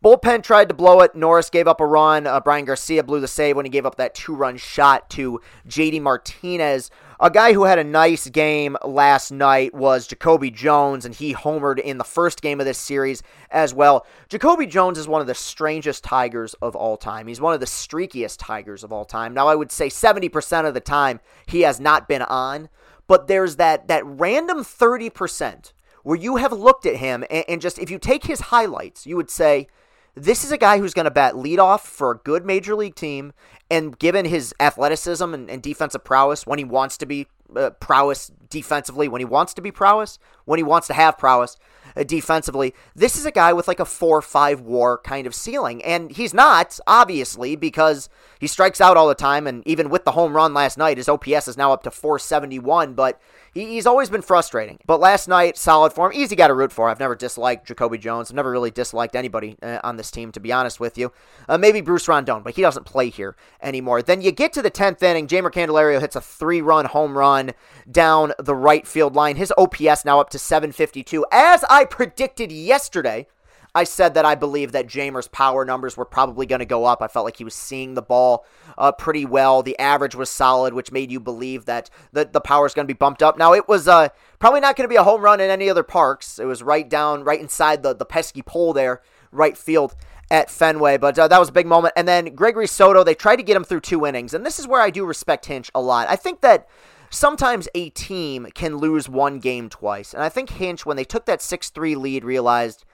Bullpen 0.06 0.44
tried 0.44 0.70
to 0.70 0.76
blow 0.76 1.00
it. 1.00 1.16
Norris 1.16 1.50
gave 1.50 1.68
up 1.68 1.82
a 1.82 1.86
run. 1.86 2.28
Uh, 2.28 2.40
Bryan 2.40 2.66
Garcia 2.66 3.04
blew 3.04 3.20
the 3.20 3.28
save 3.28 3.56
when 3.56 3.66
he 3.66 3.72
gave 3.72 3.88
up 3.88 3.96
that 3.96 4.14
two 4.14 4.36
run 4.36 4.56
shot 4.56 5.10
to 5.10 5.42
JD 5.68 6.00
Martinez. 6.00 6.92
A 7.20 7.32
guy 7.32 7.54
who 7.54 7.64
had 7.64 7.80
a 7.80 7.84
nice 7.84 8.30
game 8.30 8.78
last 8.86 9.32
night 9.32 9.74
was 9.74 10.06
Jacoby 10.06 10.52
Jones, 10.52 11.06
and 11.06 11.16
he 11.16 11.34
homered 11.34 11.80
in 11.80 11.98
the 11.98 12.04
first 12.04 12.44
game 12.44 12.60
of 12.60 12.68
this 12.68 12.78
series 12.78 13.24
as 13.50 13.74
well. 13.74 14.06
Jacoby 14.30 14.68
Jones 14.68 15.00
is 15.00 15.08
one 15.08 15.22
of 15.22 15.28
the 15.28 15.34
strangest 15.34 16.04
Tigers 16.04 16.54
of 16.62 16.76
all 16.76 16.98
time. 16.98 17.26
He's 17.26 17.42
one 17.42 17.56
of 17.56 17.60
the 17.60 17.66
streakiest 17.66 18.38
Tigers 18.40 18.84
of 18.84 18.94
all 18.94 19.06
time. 19.06 19.34
Now, 19.34 19.48
I 19.48 19.56
would 19.56 19.72
say 19.72 19.88
70% 19.88 20.68
of 20.68 20.76
the 20.76 20.82
time 20.82 21.20
he 21.48 21.62
has 21.62 21.80
not 21.80 22.08
been 22.08 22.22
on, 22.22 22.70
but 23.08 23.26
there's 23.26 23.56
that, 23.56 23.88
that 23.88 24.06
random 24.06 24.60
30% 24.60 25.74
where 26.04 26.16
you 26.16 26.36
have 26.36 26.54
looked 26.54 26.86
at 26.86 26.98
him 26.98 27.26
and, 27.32 27.44
and 27.48 27.60
just, 27.60 27.80
if 27.80 27.90
you 27.90 27.98
take 27.98 28.26
his 28.26 28.40
highlights, 28.40 29.08
you 29.08 29.16
would 29.16 29.32
say, 29.32 29.68
this 30.16 30.44
is 30.44 30.52
a 30.52 30.58
guy 30.58 30.80
who's 30.80 30.94
going 30.94 31.06
to 31.06 31.12
bat 31.12 31.34
leadoff 31.34 31.82
for 31.82 32.12
a 32.12 32.18
good 32.18 32.46
major 32.46 32.76
league 32.76 32.96
team 32.96 33.34
and 33.70 33.98
given 33.98 34.26
his 34.26 34.54
athleticism 34.60 35.34
and, 35.34 35.50
and 35.50 35.62
defensive 35.62 36.04
prowess, 36.04 36.46
when 36.46 36.60
he 36.60 36.66
wants 36.66 36.98
to 36.98 37.06
be 37.06 37.28
uh, 37.56 37.72
prowess 37.72 38.32
defensively, 38.50 39.08
when 39.08 39.22
he 39.22 39.26
wants 39.26 39.54
to 39.56 39.62
be 39.62 39.72
prowess, 39.72 40.20
when 40.46 40.60
he 40.60 40.64
wants 40.64 40.88
to 40.88 40.94
have 40.94 41.18
prowess 41.18 41.58
uh, 41.96 42.04
defensively, 42.04 42.74
this 42.96 43.16
is 43.16 43.26
a 43.26 43.32
guy 43.32 43.54
with 43.54 43.68
like 43.68 43.80
a 43.80 43.86
4 43.86 44.22
5 44.22 44.62
war 44.62 45.00
kind 45.00 45.26
of 45.26 45.34
ceiling. 45.34 45.84
And 45.84 46.12
he's 46.12 46.34
not, 46.34 46.80
obviously, 46.86 47.56
because 47.56 48.08
he 48.40 48.48
strikes 48.48 48.80
out 48.80 48.98
all 48.98 49.08
the 49.08 49.16
time. 49.16 49.48
And 49.48 49.68
even 49.68 49.90
with 49.90 50.06
the 50.06 50.12
home 50.12 50.36
run 50.36 50.54
last 50.54 50.78
night, 50.78 50.98
his 50.98 51.10
OPS 51.10 51.48
is 51.48 51.58
now 51.58 51.72
up 51.72 51.84
to 51.84 51.92
471. 51.92 52.94
But 52.94 53.20
he's 53.56 53.88
always 53.88 54.10
been 54.10 54.22
frustrating. 54.22 54.80
But 54.86 55.00
last 55.00 55.28
night, 55.28 55.58
solid 55.58 55.94
form. 55.94 56.12
Easy 56.14 56.36
guy 56.36 56.48
to 56.48 56.54
root 56.54 56.72
for. 56.72 56.90
I've 56.90 57.00
never 57.00 57.16
disliked 57.16 57.68
Jacoby 57.68 57.98
Jones. 57.98 58.30
I've 58.30 58.36
never 58.36 58.52
really 58.52 58.70
disliked 58.70 59.16
anybody 59.16 59.58
uh, 59.64 59.80
on 59.84 59.96
this 59.96 60.12
team, 60.12 60.32
to 60.34 60.40
be 60.40 60.52
honest 60.52 60.80
with 60.80 60.98
you. 60.98 61.12
Uh, 61.48 61.58
maybe 61.58 61.82
Bruce 61.82 62.08
Rondon, 62.08 62.44
but 62.44 62.56
he 62.56 62.62
doesn't 62.62 62.86
play 62.86 63.10
here 63.10 63.36
anymore. 63.62 64.02
Then 64.02 64.22
you 64.22 64.32
get 64.32 64.54
to 64.54 64.62
the 64.62 64.70
10th 64.70 65.02
inning. 65.02 65.28
Jeimer 65.28 65.52
Candelario 65.52 66.02
hits 66.02 66.16
a 66.16 66.22
three 66.22 66.62
run 66.62 66.86
home 66.86 67.18
run 67.18 67.54
down 67.90 68.34
the 68.38 68.56
right 68.56 68.86
field 68.86 69.16
line. 69.16 69.38
His 69.38 69.54
OPS 69.58 70.06
now 70.06 70.20
up 70.20 70.30
to 70.32 70.40
752. 70.40 71.26
As 71.32 71.64
I 71.70 71.86
predicted 71.86 72.52
yesterday, 72.52 73.28
I 73.76 73.84
said 73.84 74.14
that 74.14 74.24
I 74.24 74.36
believe 74.36 74.72
that 74.72 74.88
Jeimer's 74.88 75.28
power 75.28 75.66
numbers 75.66 75.98
were 75.98 76.06
probably 76.06 76.46
going 76.46 76.60
to 76.60 76.66
go 76.66 76.86
up. 76.86 77.02
I 77.02 77.10
felt 77.10 77.26
like 77.26 77.36
he 77.36 77.44
was 77.44 77.54
seeing 77.54 77.94
the 77.94 78.02
ball 78.02 78.46
uh, 78.78 78.94
pretty 78.94 79.26
well. 79.26 79.62
The 79.62 79.78
average 79.78 80.16
was 80.16 80.30
solid, 80.30 80.74
which 80.74 80.94
made 80.94 81.12
you 81.12 81.20
believe 81.20 81.66
that 81.66 81.90
the, 82.14 82.24
the 82.24 82.40
power 82.40 82.66
is 82.66 82.74
going 82.74 82.88
to 82.88 82.94
be 82.94 82.98
bumped 82.98 83.22
up. 83.22 83.38
Now, 83.38 83.54
it 83.54 83.68
was 83.68 83.90
uh, 83.90 84.10
probably 84.40 84.62
not 84.62 84.78
going 84.78 84.86
to 84.86 84.94
be 84.94 84.96
a 84.96 85.04
home 85.04 85.22
run 85.22 85.42
in 85.42 85.50
any 85.50 85.70
other 85.70 85.84
parks. 85.84 86.40
It 86.40 86.46
was 86.46 86.64
right 86.64 86.88
down, 86.88 87.26
right 87.26 87.40
inside 87.40 87.84
the, 87.84 87.94
the 87.94 88.06
pesky 88.06 88.42
pole 88.42 88.72
there, 88.72 89.02
right 89.34 89.58
field 89.58 89.94
at 90.32 90.50
Fenway. 90.50 90.96
But 90.96 91.20
uh, 91.20 91.28
that 91.28 91.40
was 91.40 91.50
a 91.50 91.54
big 91.54 91.68
moment. 91.68 91.94
And 91.98 92.08
then 92.08 92.34
Gregory 92.34 92.68
Soto, 92.68 93.04
they 93.04 93.14
tried 93.14 93.36
to 93.36 93.44
get 93.44 93.58
him 93.58 93.66
through 93.66 93.82
two 93.82 94.06
innings. 94.06 94.34
And 94.34 94.46
this 94.46 94.58
is 94.58 94.68
where 94.68 94.82
I 94.82 94.90
do 94.90 95.06
respect 95.06 95.48
Hinch 95.48 95.70
a 95.76 95.82
lot. 95.82 96.08
I 96.08 96.16
think 96.16 96.40
that 96.40 96.70
sometimes 97.10 97.68
a 97.76 97.90
team 97.90 98.48
can 98.54 98.78
lose 98.78 99.10
one 99.10 99.40
game 99.40 99.68
twice. 99.68 100.14
And 100.14 100.24
I 100.24 100.30
think 100.30 100.52
Hinch, 100.52 100.86
when 100.86 100.96
they 100.96 101.04
took 101.04 101.26
that 101.26 101.42
6 101.42 101.72
3 101.72 101.96
lead, 101.96 102.24
realized 102.24 102.86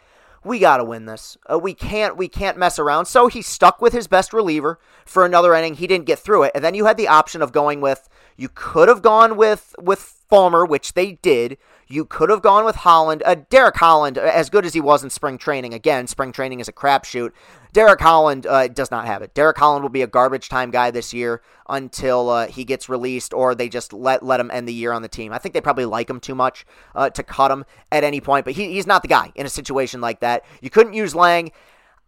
we 0.43 0.59
got 0.59 0.77
to 0.77 0.83
win 0.83 1.05
this. 1.05 1.37
Uh, 1.51 1.59
we 1.59 1.73
can't 1.73 2.17
we 2.17 2.27
can't 2.27 2.57
mess 2.57 2.79
around. 2.79 3.05
So 3.05 3.27
he 3.27 3.41
stuck 3.41 3.81
with 3.81 3.93
his 3.93 4.07
best 4.07 4.33
reliever 4.33 4.79
for 5.05 5.25
another 5.25 5.53
inning. 5.53 5.75
He 5.75 5.87
didn't 5.87 6.05
get 6.05 6.19
through 6.19 6.43
it. 6.43 6.51
And 6.55 6.63
then 6.63 6.75
you 6.75 6.85
had 6.85 6.97
the 6.97 7.07
option 7.07 7.41
of 7.41 7.51
going 7.51 7.81
with 7.81 8.09
you 8.37 8.49
could 8.49 8.87
have 8.87 9.01
gone 9.01 9.37
with 9.37 9.75
with 9.79 9.99
Fulmer, 9.99 10.65
which 10.65 10.93
they 10.93 11.13
did. 11.13 11.57
You 11.91 12.05
could 12.05 12.29
have 12.29 12.41
gone 12.41 12.63
with 12.63 12.77
Holland. 12.77 13.21
Uh, 13.25 13.35
Derek 13.49 13.75
Holland, 13.75 14.17
as 14.17 14.49
good 14.49 14.65
as 14.65 14.73
he 14.73 14.79
was 14.79 15.03
in 15.03 15.09
spring 15.09 15.37
training, 15.37 15.73
again, 15.73 16.07
spring 16.07 16.31
training 16.31 16.61
is 16.61 16.69
a 16.69 16.73
crapshoot. 16.73 17.33
Derek 17.73 17.99
Holland 17.99 18.45
uh, 18.47 18.69
does 18.69 18.91
not 18.91 19.05
have 19.05 19.21
it. 19.21 19.33
Derek 19.33 19.57
Holland 19.57 19.83
will 19.83 19.89
be 19.89 20.01
a 20.01 20.07
garbage 20.07 20.47
time 20.47 20.71
guy 20.71 20.89
this 20.89 21.13
year 21.13 21.41
until 21.67 22.29
uh, 22.29 22.47
he 22.47 22.63
gets 22.63 22.87
released 22.87 23.33
or 23.33 23.53
they 23.53 23.67
just 23.67 23.91
let 23.91 24.23
let 24.23 24.39
him 24.39 24.49
end 24.51 24.69
the 24.69 24.73
year 24.73 24.93
on 24.93 25.01
the 25.01 25.09
team. 25.09 25.33
I 25.33 25.37
think 25.37 25.53
they 25.53 25.59
probably 25.59 25.85
like 25.85 26.09
him 26.09 26.21
too 26.21 26.35
much 26.35 26.65
uh, 26.95 27.09
to 27.09 27.23
cut 27.23 27.51
him 27.51 27.65
at 27.91 28.05
any 28.05 28.21
point, 28.21 28.45
but 28.45 28.53
he, 28.53 28.71
he's 28.73 28.87
not 28.87 29.01
the 29.01 29.09
guy 29.09 29.33
in 29.35 29.45
a 29.45 29.49
situation 29.49 29.99
like 29.99 30.21
that. 30.21 30.45
You 30.61 30.69
couldn't 30.69 30.93
use 30.93 31.13
Lange. 31.13 31.51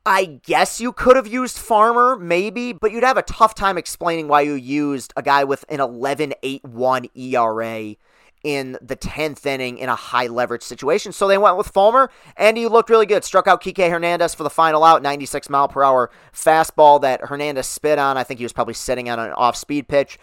I 0.06 0.42
guess 0.46 0.82
you 0.82 0.92
could 0.92 1.16
have 1.16 1.28
used 1.28 1.58
Farmer, 1.58 2.18
maybe, 2.18 2.74
but 2.74 2.92
you'd 2.92 3.06
have 3.06 3.16
a 3.16 3.22
tough 3.22 3.56
time 3.56 3.78
explaining 3.78 4.28
why 4.28 4.42
you 4.42 4.54
used 4.54 5.14
a 5.16 5.22
guy 5.22 5.46
with 5.46 5.64
an 5.70 5.80
11 5.80 6.34
8 6.42 6.66
1 6.66 7.08
ERA 7.16 7.96
in 8.44 8.78
the 8.82 8.96
10th 8.96 9.46
inning 9.46 9.78
in 9.78 9.90
a 9.90 9.96
high 9.96 10.28
leverage 10.28 10.64
situation. 10.64 11.12
So 11.12 11.28
they 11.28 11.38
went 11.38 11.58
with 11.58 11.68
Fulmer, 11.68 12.10
and 12.36 12.58
he 12.58 12.68
looked 12.68 12.90
really 12.90 13.06
good. 13.06 13.24
Struck 13.24 13.48
out 13.48 13.64
Kike 13.64 13.90
Hernandez 13.90 14.36
for 14.36 14.44
the 14.44 14.50
final 14.50 14.84
out, 14.84 15.02
96 15.02 15.50
mile 15.50 15.68
per 15.68 15.84
hour 15.84 16.12
fastball 16.34 17.02
that 17.02 17.22
Hernandez 17.22 17.68
spit 17.68 17.98
on. 17.98 18.18
I 18.18 18.24
think 18.24 18.40
he 18.40 18.46
was 18.46 18.54
probably 18.54 18.74
sitting 18.74 19.10
on 19.10 19.20
an 19.20 19.32
off 19.32 19.56
speed 19.56 19.88
pitch. 19.88 20.20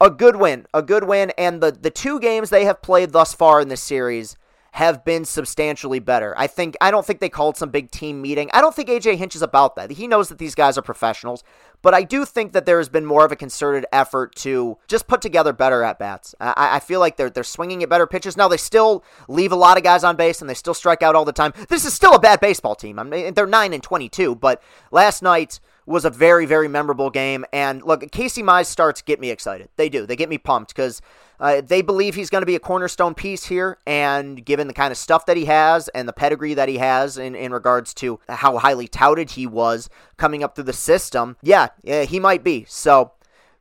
A 0.00 0.10
good 0.10 0.36
win, 0.36 0.66
a 0.74 0.82
good 0.82 1.04
win, 1.04 1.32
and 1.38 1.62
the, 1.62 1.72
the 1.72 1.90
two 1.90 2.20
games 2.20 2.50
they 2.50 2.66
have 2.66 2.82
played 2.82 3.12
thus 3.12 3.32
far 3.32 3.60
in 3.60 3.68
this 3.68 3.82
series 3.82 4.36
have 4.76 5.06
been 5.06 5.24
substantially 5.24 5.98
better. 5.98 6.34
I 6.36 6.46
think 6.46 6.76
I 6.82 6.90
don't 6.90 7.06
think 7.06 7.20
they 7.20 7.30
called 7.30 7.56
some 7.56 7.70
big 7.70 7.90
team 7.90 8.20
meeting. 8.20 8.50
I 8.52 8.60
don't 8.60 8.74
think 8.74 8.90
AJ 8.90 9.16
Hinch 9.16 9.34
is 9.34 9.40
about 9.40 9.74
that. 9.76 9.90
He 9.92 10.06
knows 10.06 10.28
that 10.28 10.36
these 10.36 10.54
guys 10.54 10.76
are 10.76 10.82
professionals, 10.82 11.42
but 11.80 11.94
I 11.94 12.02
do 12.02 12.26
think 12.26 12.52
that 12.52 12.66
there 12.66 12.76
has 12.76 12.90
been 12.90 13.06
more 13.06 13.24
of 13.24 13.32
a 13.32 13.36
concerted 13.36 13.86
effort 13.90 14.34
to 14.36 14.76
just 14.86 15.08
put 15.08 15.22
together 15.22 15.54
better 15.54 15.82
at 15.82 15.98
bats. 15.98 16.34
I, 16.42 16.76
I 16.76 16.80
feel 16.80 17.00
like 17.00 17.16
they're 17.16 17.30
they're 17.30 17.42
swinging 17.42 17.82
at 17.82 17.88
better 17.88 18.06
pitches. 18.06 18.36
Now 18.36 18.48
they 18.48 18.58
still 18.58 19.02
leave 19.28 19.50
a 19.50 19.56
lot 19.56 19.78
of 19.78 19.82
guys 19.82 20.04
on 20.04 20.14
base 20.14 20.42
and 20.42 20.50
they 20.50 20.54
still 20.54 20.74
strike 20.74 21.02
out 21.02 21.14
all 21.14 21.24
the 21.24 21.32
time. 21.32 21.54
This 21.70 21.86
is 21.86 21.94
still 21.94 22.12
a 22.12 22.20
bad 22.20 22.40
baseball 22.40 22.74
team. 22.74 22.98
I 22.98 23.02
mean, 23.04 23.32
they're 23.32 23.46
nine 23.46 23.72
and 23.72 23.82
twenty 23.82 24.10
two, 24.10 24.34
but 24.34 24.62
last 24.90 25.22
night 25.22 25.58
was 25.86 26.04
a 26.04 26.10
very, 26.10 26.44
very 26.44 26.68
memorable 26.68 27.08
game. 27.08 27.46
And 27.50 27.82
look, 27.82 28.10
Casey 28.10 28.42
Mize 28.42 28.66
starts 28.66 29.00
get 29.00 29.20
me 29.20 29.30
excited. 29.30 29.70
They 29.76 29.88
do. 29.88 30.04
They 30.04 30.16
get 30.16 30.28
me 30.28 30.36
pumped 30.36 30.74
because 30.74 31.00
uh, 31.40 31.60
they 31.60 31.82
believe 31.82 32.14
he's 32.14 32.30
going 32.30 32.42
to 32.42 32.46
be 32.46 32.54
a 32.54 32.60
cornerstone 32.60 33.14
piece 33.14 33.46
here. 33.46 33.78
And 33.86 34.44
given 34.44 34.66
the 34.66 34.74
kind 34.74 34.92
of 34.92 34.98
stuff 34.98 35.26
that 35.26 35.36
he 35.36 35.46
has 35.46 35.88
and 35.88 36.08
the 36.08 36.12
pedigree 36.12 36.54
that 36.54 36.68
he 36.68 36.78
has 36.78 37.18
in, 37.18 37.34
in 37.34 37.52
regards 37.52 37.94
to 37.94 38.20
how 38.28 38.58
highly 38.58 38.88
touted 38.88 39.32
he 39.32 39.46
was 39.46 39.88
coming 40.16 40.42
up 40.42 40.54
through 40.54 40.64
the 40.64 40.72
system, 40.72 41.36
yeah, 41.42 41.68
yeah 41.82 42.04
he 42.04 42.20
might 42.20 42.42
be. 42.42 42.64
So 42.68 43.12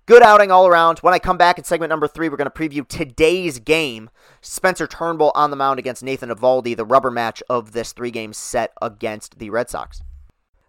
good 0.06 0.24
outing 0.24 0.52
all 0.52 0.68
around. 0.68 1.00
When 1.00 1.14
I 1.14 1.20
come 1.20 1.38
back 1.38 1.58
in 1.58 1.64
segment 1.64 1.90
number 1.90 2.08
three, 2.08 2.30
we're 2.30 2.38
going 2.38 2.50
to 2.50 2.52
preview 2.52 2.88
today's 2.88 3.60
game. 3.60 4.10
Spencer 4.42 4.88
Turnbull 4.88 5.32
on 5.36 5.50
the 5.50 5.58
mound 5.58 5.80
against 5.80 6.04
Nathan 6.04 6.30
Eovaldi, 6.30 6.76
the 6.76 6.86
rubber 6.86 7.12
match 7.12 7.42
of 7.50 7.72
this 7.72 7.94
three 7.94 8.12
game 8.12 8.34
set 8.34 8.74
against 8.82 9.40
the 9.40 9.50
Red 9.50 9.70
Sox. 9.70 10.02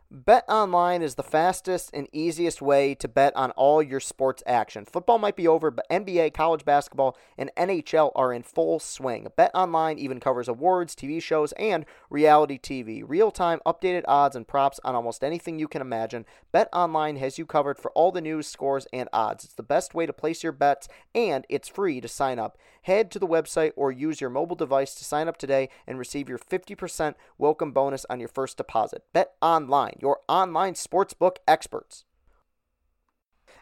Bet 0.08 0.44
online 0.48 1.02
is 1.02 1.16
the 1.16 1.24
fastest 1.24 1.90
and 1.92 2.08
easiest 2.12 2.62
way 2.62 2.94
to 2.94 3.08
bet 3.08 3.34
on 3.34 3.50
all 3.52 3.82
your 3.82 3.98
sports 3.98 4.40
action. 4.46 4.84
Football 4.84 5.18
might 5.18 5.34
be 5.34 5.48
over, 5.48 5.68
but 5.72 5.88
NBA, 5.90 6.32
college 6.32 6.64
basketball, 6.64 7.16
and 7.36 7.50
NHL 7.56 8.12
are 8.14 8.32
in 8.32 8.44
full 8.44 8.78
swing. 8.78 9.26
Bet 9.36 9.50
online 9.52 9.98
even 9.98 10.20
covers 10.20 10.46
awards, 10.46 10.94
TV 10.94 11.20
shows, 11.20 11.50
and 11.52 11.84
reality 12.08 12.56
TV. 12.56 13.02
Real 13.04 13.32
time, 13.32 13.60
updated 13.66 14.04
odds 14.06 14.36
and 14.36 14.46
props 14.46 14.78
on 14.84 14.94
almost 14.94 15.24
anything 15.24 15.58
you 15.58 15.66
can 15.66 15.82
imagine. 15.82 16.24
Bet 16.52 16.68
online 16.72 17.16
has 17.16 17.36
you 17.36 17.44
covered 17.44 17.76
for 17.76 17.90
all 17.90 18.12
the 18.12 18.20
news, 18.20 18.46
scores, 18.46 18.86
and 18.92 19.08
odds. 19.12 19.44
It's 19.44 19.54
the 19.54 19.64
best 19.64 19.92
way 19.92 20.06
to 20.06 20.12
place 20.12 20.44
your 20.44 20.52
bets, 20.52 20.86
and 21.16 21.44
it's 21.48 21.68
free 21.68 22.00
to 22.00 22.06
sign 22.06 22.38
up. 22.38 22.56
Head 22.86 23.10
to 23.10 23.18
the 23.18 23.26
website 23.26 23.72
or 23.74 23.90
use 23.90 24.20
your 24.20 24.30
mobile 24.30 24.54
device 24.54 24.94
to 24.94 25.04
sign 25.04 25.26
up 25.26 25.36
today 25.36 25.70
and 25.88 25.98
receive 25.98 26.28
your 26.28 26.38
50% 26.38 27.16
welcome 27.36 27.72
bonus 27.72 28.06
on 28.08 28.20
your 28.20 28.28
first 28.28 28.56
deposit. 28.56 29.02
Bet 29.12 29.32
online 29.42 29.94
your 29.98 30.20
online 30.28 30.74
sportsbook 30.74 31.38
experts. 31.48 32.04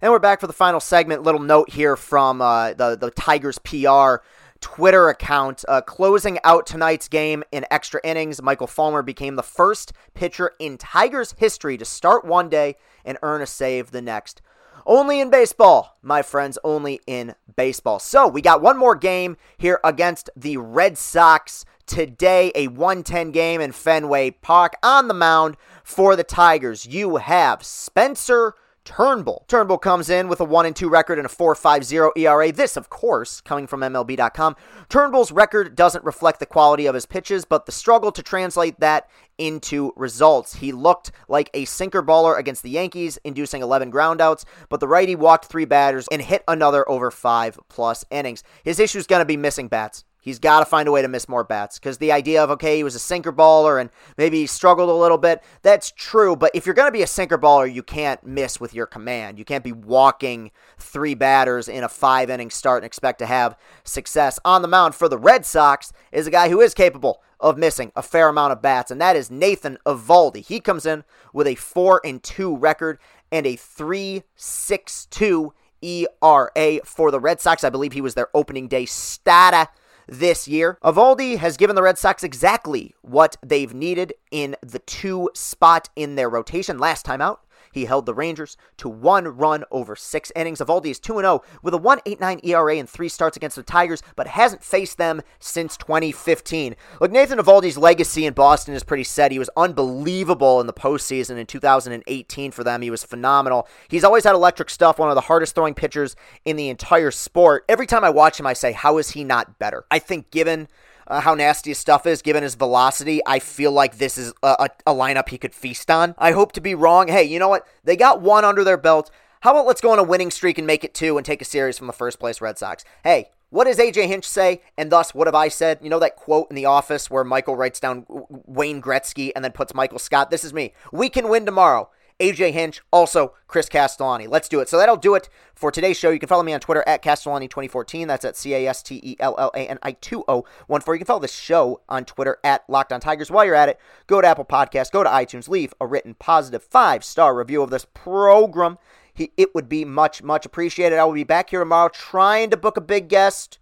And 0.02 0.12
we're 0.12 0.18
back 0.18 0.40
for 0.40 0.46
the 0.46 0.52
final 0.52 0.78
segment. 0.78 1.22
Little 1.22 1.40
note 1.40 1.70
here 1.70 1.96
from 1.96 2.42
uh, 2.42 2.74
the, 2.74 2.96
the 2.96 3.10
Tigers 3.12 3.58
PR 3.60 4.16
Twitter 4.60 5.08
account. 5.08 5.64
Uh, 5.66 5.80
closing 5.80 6.38
out 6.44 6.66
tonight's 6.66 7.08
game 7.08 7.42
in 7.50 7.64
extra 7.70 8.02
innings, 8.04 8.42
Michael 8.42 8.66
Fulmer 8.66 9.00
became 9.00 9.36
the 9.36 9.42
first 9.42 9.94
pitcher 10.12 10.52
in 10.58 10.76
Tigers 10.76 11.34
history 11.38 11.78
to 11.78 11.86
start 11.86 12.26
one 12.26 12.50
day 12.50 12.76
and 13.06 13.16
earn 13.22 13.40
a 13.40 13.46
save 13.46 13.90
the 13.90 14.02
next. 14.02 14.42
Only 14.86 15.20
in 15.20 15.30
baseball, 15.30 15.96
my 16.02 16.22
friends, 16.22 16.58
only 16.62 17.00
in 17.06 17.34
baseball. 17.56 17.98
So 17.98 18.28
we 18.28 18.42
got 18.42 18.62
one 18.62 18.76
more 18.76 18.94
game 18.94 19.36
here 19.56 19.80
against 19.82 20.30
the 20.36 20.56
Red 20.58 20.98
Sox 20.98 21.64
today, 21.86 22.52
a 22.54 22.68
110 22.68 23.30
game 23.30 23.60
in 23.60 23.72
Fenway 23.72 24.30
Park 24.30 24.74
on 24.82 25.08
the 25.08 25.14
mound 25.14 25.56
for 25.84 26.16
the 26.16 26.24
Tigers, 26.24 26.86
you 26.86 27.16
have 27.16 27.62
Spencer 27.62 28.54
Turnbull. 28.84 29.44
Turnbull 29.48 29.78
comes 29.78 30.10
in 30.10 30.28
with 30.28 30.40
a 30.40 30.44
1 30.44 30.74
2 30.74 30.88
record 30.88 31.18
and 31.18 31.26
a 31.26 31.30
4.50 31.30 32.12
ERA. 32.16 32.52
This, 32.52 32.76
of 32.76 32.90
course, 32.90 33.40
coming 33.40 33.66
from 33.66 33.80
MLB.com. 33.80 34.56
Turnbull's 34.88 35.32
record 35.32 35.74
doesn't 35.74 36.04
reflect 36.04 36.38
the 36.38 36.46
quality 36.46 36.86
of 36.86 36.94
his 36.94 37.06
pitches, 37.06 37.44
but 37.44 37.66
the 37.66 37.72
struggle 37.72 38.12
to 38.12 38.22
translate 38.22 38.78
that 38.80 39.08
into 39.38 39.92
results. 39.96 40.56
He 40.56 40.70
looked 40.70 41.10
like 41.28 41.50
a 41.54 41.64
sinker 41.64 42.02
baller 42.02 42.38
against 42.38 42.62
the 42.62 42.70
Yankees, 42.70 43.18
inducing 43.24 43.62
11 43.62 43.90
groundouts, 43.90 44.44
but 44.68 44.80
the 44.80 44.88
righty 44.88 45.16
walked 45.16 45.46
three 45.46 45.64
batters 45.64 46.06
and 46.08 46.22
hit 46.22 46.44
another 46.46 46.88
over 46.88 47.10
five 47.10 47.58
plus 47.68 48.04
innings. 48.10 48.44
His 48.62 48.78
issue 48.78 48.98
is 48.98 49.06
going 49.06 49.20
to 49.20 49.26
be 49.26 49.36
missing 49.36 49.68
bats. 49.68 50.04
He's 50.24 50.38
got 50.38 50.60
to 50.60 50.64
find 50.64 50.88
a 50.88 50.90
way 50.90 51.02
to 51.02 51.08
miss 51.08 51.28
more 51.28 51.44
bats 51.44 51.78
because 51.78 51.98
the 51.98 52.10
idea 52.10 52.42
of, 52.42 52.50
okay, 52.52 52.78
he 52.78 52.82
was 52.82 52.94
a 52.94 52.98
sinker 52.98 53.30
baller 53.30 53.78
and 53.78 53.90
maybe 54.16 54.38
he 54.38 54.46
struggled 54.46 54.88
a 54.88 54.94
little 54.94 55.18
bit, 55.18 55.42
that's 55.60 55.90
true. 55.90 56.34
But 56.34 56.50
if 56.54 56.64
you're 56.64 56.74
going 56.74 56.88
to 56.88 56.92
be 56.92 57.02
a 57.02 57.06
sinker 57.06 57.36
baller, 57.36 57.70
you 57.70 57.82
can't 57.82 58.24
miss 58.24 58.58
with 58.58 58.72
your 58.72 58.86
command. 58.86 59.38
You 59.38 59.44
can't 59.44 59.62
be 59.62 59.72
walking 59.72 60.50
three 60.78 61.12
batters 61.12 61.68
in 61.68 61.84
a 61.84 61.90
five 61.90 62.30
inning 62.30 62.48
start 62.48 62.82
and 62.82 62.86
expect 62.86 63.18
to 63.18 63.26
have 63.26 63.54
success. 63.84 64.38
On 64.46 64.62
the 64.62 64.68
mound 64.68 64.94
for 64.94 65.10
the 65.10 65.18
Red 65.18 65.44
Sox 65.44 65.92
is 66.10 66.26
a 66.26 66.30
guy 66.30 66.48
who 66.48 66.62
is 66.62 66.72
capable 66.72 67.20
of 67.38 67.58
missing 67.58 67.92
a 67.94 68.00
fair 68.00 68.28
amount 68.28 68.52
of 68.52 68.62
bats, 68.62 68.90
and 68.90 68.98
that 69.02 69.16
is 69.16 69.30
Nathan 69.30 69.76
Eovaldi. 69.84 70.42
He 70.42 70.58
comes 70.58 70.86
in 70.86 71.04
with 71.34 71.46
a 71.46 71.56
4 71.56 72.00
and 72.02 72.22
2 72.22 72.56
record 72.56 72.98
and 73.30 73.44
a 73.46 73.58
3.62 73.58 75.50
ERA 75.82 76.80
for 76.82 77.10
the 77.10 77.20
Red 77.20 77.42
Sox. 77.42 77.62
I 77.62 77.68
believe 77.68 77.92
he 77.92 78.00
was 78.00 78.14
their 78.14 78.30
opening 78.32 78.68
day 78.68 78.86
stata 78.86 79.68
this 80.06 80.48
year. 80.48 80.78
Eovaldi 80.82 81.38
has 81.38 81.56
given 81.56 81.76
the 81.76 81.82
Red 81.82 81.98
Sox 81.98 82.22
exactly 82.22 82.94
what 83.02 83.36
they've 83.44 83.74
needed 83.74 84.14
in 84.30 84.56
the 84.62 84.80
two 84.80 85.30
spot 85.34 85.88
in 85.96 86.16
their 86.16 86.28
rotation 86.28 86.78
last 86.78 87.04
time 87.04 87.20
out. 87.20 87.43
He 87.74 87.86
held 87.86 88.06
the 88.06 88.14
Rangers 88.14 88.56
to 88.76 88.88
one 88.88 89.26
run 89.26 89.64
over 89.72 89.96
six 89.96 90.30
innings. 90.36 90.60
Eovaldi 90.60 90.86
is 90.86 91.00
2 91.00 91.14
0 91.14 91.42
with 91.60 91.74
a 91.74 91.78
1.89 91.78 92.44
ERA 92.44 92.76
and 92.76 92.88
three 92.88 93.08
starts 93.08 93.36
against 93.36 93.56
the 93.56 93.64
Tigers, 93.64 94.00
but 94.14 94.28
hasn't 94.28 94.62
faced 94.62 94.96
them 94.96 95.22
since 95.40 95.76
2015. 95.76 96.76
Look, 97.00 97.10
Nathan 97.10 97.40
Eovaldi's 97.40 97.76
legacy 97.76 98.26
in 98.26 98.32
Boston 98.32 98.74
is 98.74 98.84
pretty 98.84 99.02
set. 99.02 99.32
He 99.32 99.40
was 99.40 99.50
unbelievable 99.56 100.60
in 100.60 100.68
the 100.68 100.72
postseason 100.72 101.36
in 101.36 101.46
2018 101.46 102.52
for 102.52 102.62
them. 102.62 102.82
He 102.82 102.90
was 102.90 103.02
phenomenal. 103.02 103.66
He's 103.88 104.04
always 104.04 104.22
had 104.22 104.36
electric 104.36 104.70
stuff, 104.70 105.00
one 105.00 105.08
of 105.08 105.16
the 105.16 105.22
hardest 105.22 105.56
throwing 105.56 105.74
pitchers 105.74 106.14
in 106.44 106.54
the 106.54 106.68
entire 106.68 107.10
sport. 107.10 107.64
Every 107.68 107.88
time 107.88 108.04
I 108.04 108.10
watch 108.10 108.38
him, 108.38 108.46
I 108.46 108.52
say, 108.52 108.70
how 108.70 108.98
is 108.98 109.10
he 109.10 109.24
not 109.24 109.58
better? 109.58 109.84
I 109.90 109.98
think 109.98 110.30
given 110.30 110.68
uh, 111.06 111.20
how 111.20 111.34
nasty 111.34 111.70
his 111.70 111.78
stuff 111.78 112.06
is, 112.06 112.22
given 112.22 112.42
his 112.42 112.54
velocity, 112.54 113.20
I 113.26 113.38
feel 113.38 113.72
like 113.72 113.98
this 113.98 114.18
is 114.18 114.32
a, 114.42 114.68
a, 114.86 114.90
a 114.90 114.94
lineup 114.94 115.28
he 115.28 115.38
could 115.38 115.54
feast 115.54 115.90
on. 115.90 116.14
I 116.18 116.32
hope 116.32 116.52
to 116.52 116.60
be 116.60 116.74
wrong. 116.74 117.08
Hey, 117.08 117.24
you 117.24 117.38
know 117.38 117.48
what? 117.48 117.66
They 117.84 117.96
got 117.96 118.20
one 118.20 118.44
under 118.44 118.64
their 118.64 118.76
belt. 118.76 119.10
How 119.40 119.50
about 119.50 119.66
let's 119.66 119.80
go 119.80 119.90
on 119.90 119.98
a 119.98 120.02
winning 120.02 120.30
streak 120.30 120.56
and 120.56 120.66
make 120.66 120.84
it 120.84 120.94
two 120.94 121.18
and 121.18 121.26
take 121.26 121.42
a 121.42 121.44
series 121.44 121.76
from 121.76 121.86
the 121.86 121.92
first 121.92 122.18
place 122.18 122.40
Red 122.40 122.58
Sox? 122.58 122.84
Hey, 123.02 123.28
what 123.50 123.64
does 123.64 123.78
AJ 123.78 124.06
Hinch 124.06 124.26
say? 124.26 124.62
And 124.76 124.90
thus, 124.90 125.14
what 125.14 125.28
have 125.28 125.34
I 125.34 125.48
said? 125.48 125.78
You 125.82 125.90
know 125.90 126.00
that 126.00 126.16
quote 126.16 126.48
in 126.50 126.56
The 126.56 126.64
Office 126.64 127.10
where 127.10 127.22
Michael 127.24 127.54
writes 127.54 127.78
down 127.78 128.06
Wayne 128.08 128.82
Gretzky 128.82 129.30
and 129.36 129.44
then 129.44 129.52
puts 129.52 129.74
Michael 129.74 129.98
Scott? 129.98 130.30
This 130.30 130.44
is 130.44 130.52
me. 130.52 130.72
We 130.92 131.08
can 131.08 131.28
win 131.28 131.46
tomorrow. 131.46 131.90
AJ 132.20 132.52
Hinch, 132.52 132.80
also 132.92 133.34
Chris 133.48 133.68
Castellani. 133.68 134.26
Let's 134.26 134.48
do 134.48 134.60
it. 134.60 134.68
So 134.68 134.78
that'll 134.78 134.96
do 134.96 135.14
it 135.14 135.28
for 135.54 135.70
today's 135.70 135.96
show. 135.96 136.10
You 136.10 136.18
can 136.18 136.28
follow 136.28 136.42
me 136.42 136.52
on 136.52 136.60
Twitter 136.60 136.84
at 136.86 137.02
Castellani2014. 137.02 138.06
That's 138.06 138.24
at 138.24 138.36
C 138.36 138.54
A 138.54 138.68
S 138.68 138.82
T 138.82 139.00
E 139.02 139.16
L 139.20 139.34
L 139.38 139.50
A 139.54 139.68
N 139.68 139.78
I 139.82 139.92
2014. 139.92 140.94
You 140.94 140.98
can 140.98 141.06
follow 141.06 141.20
the 141.20 141.28
show 141.28 141.80
on 141.88 142.04
Twitter 142.04 142.38
at 142.44 142.64
Locked 142.68 142.92
On 142.92 143.00
Tigers. 143.00 143.30
While 143.30 143.44
you're 143.44 143.54
at 143.54 143.68
it, 143.68 143.80
go 144.06 144.20
to 144.20 144.26
Apple 144.26 144.44
Podcasts, 144.44 144.92
go 144.92 145.02
to 145.02 145.10
iTunes, 145.10 145.48
leave 145.48 145.74
a 145.80 145.86
written 145.86 146.14
positive 146.14 146.62
five 146.62 147.04
star 147.04 147.36
review 147.36 147.62
of 147.62 147.70
this 147.70 147.84
program. 147.84 148.78
It 149.16 149.54
would 149.54 149.68
be 149.68 149.84
much, 149.84 150.22
much 150.24 150.44
appreciated. 150.44 150.98
I 150.98 151.04
will 151.04 151.12
be 151.12 151.24
back 151.24 151.50
here 151.50 151.60
tomorrow 151.60 151.88
trying 151.88 152.50
to 152.50 152.56
book 152.56 152.76
a 152.76 152.80
big 152.80 153.08
guest 153.08 153.58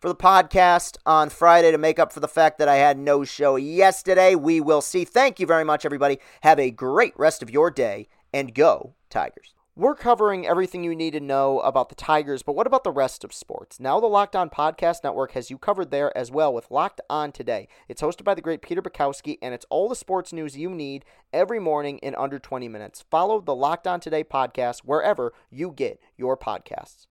for 0.00 0.08
the 0.08 0.14
podcast 0.14 0.96
on 1.04 1.28
Friday 1.28 1.70
to 1.70 1.78
make 1.78 1.98
up 1.98 2.12
for 2.12 2.20
the 2.20 2.28
fact 2.28 2.58
that 2.58 2.68
I 2.68 2.76
had 2.76 2.98
no 2.98 3.24
show 3.24 3.56
yesterday. 3.56 4.34
We 4.34 4.60
will 4.60 4.80
see. 4.80 5.04
Thank 5.04 5.40
you 5.40 5.46
very 5.46 5.64
much, 5.64 5.84
everybody. 5.84 6.18
Have 6.42 6.58
a 6.58 6.70
great 6.70 7.14
rest 7.16 7.42
of 7.42 7.50
your 7.50 7.70
day 7.70 8.08
and 8.32 8.54
go, 8.54 8.94
Tigers. 9.10 9.54
We're 9.78 9.94
covering 9.94 10.44
everything 10.44 10.82
you 10.82 10.96
need 10.96 11.12
to 11.12 11.20
know 11.20 11.60
about 11.60 11.88
the 11.88 11.94
Tigers, 11.94 12.42
but 12.42 12.56
what 12.56 12.66
about 12.66 12.82
the 12.82 12.90
rest 12.90 13.22
of 13.22 13.32
sports? 13.32 13.78
Now, 13.78 14.00
the 14.00 14.08
Locked 14.08 14.34
On 14.34 14.50
Podcast 14.50 15.04
Network 15.04 15.30
has 15.32 15.50
you 15.50 15.56
covered 15.56 15.92
there 15.92 16.16
as 16.18 16.32
well 16.32 16.52
with 16.52 16.72
Locked 16.72 17.00
On 17.08 17.30
Today. 17.30 17.68
It's 17.88 18.02
hosted 18.02 18.24
by 18.24 18.34
the 18.34 18.40
great 18.40 18.60
Peter 18.60 18.82
Bukowski, 18.82 19.38
and 19.40 19.54
it's 19.54 19.66
all 19.70 19.88
the 19.88 19.94
sports 19.94 20.32
news 20.32 20.56
you 20.56 20.70
need 20.70 21.04
every 21.32 21.60
morning 21.60 21.98
in 21.98 22.16
under 22.16 22.40
20 22.40 22.66
minutes. 22.68 23.04
Follow 23.08 23.40
the 23.40 23.54
Locked 23.54 23.86
On 23.86 24.00
Today 24.00 24.24
podcast 24.24 24.80
wherever 24.80 25.32
you 25.48 25.70
get 25.70 26.00
your 26.16 26.36
podcasts. 26.36 27.06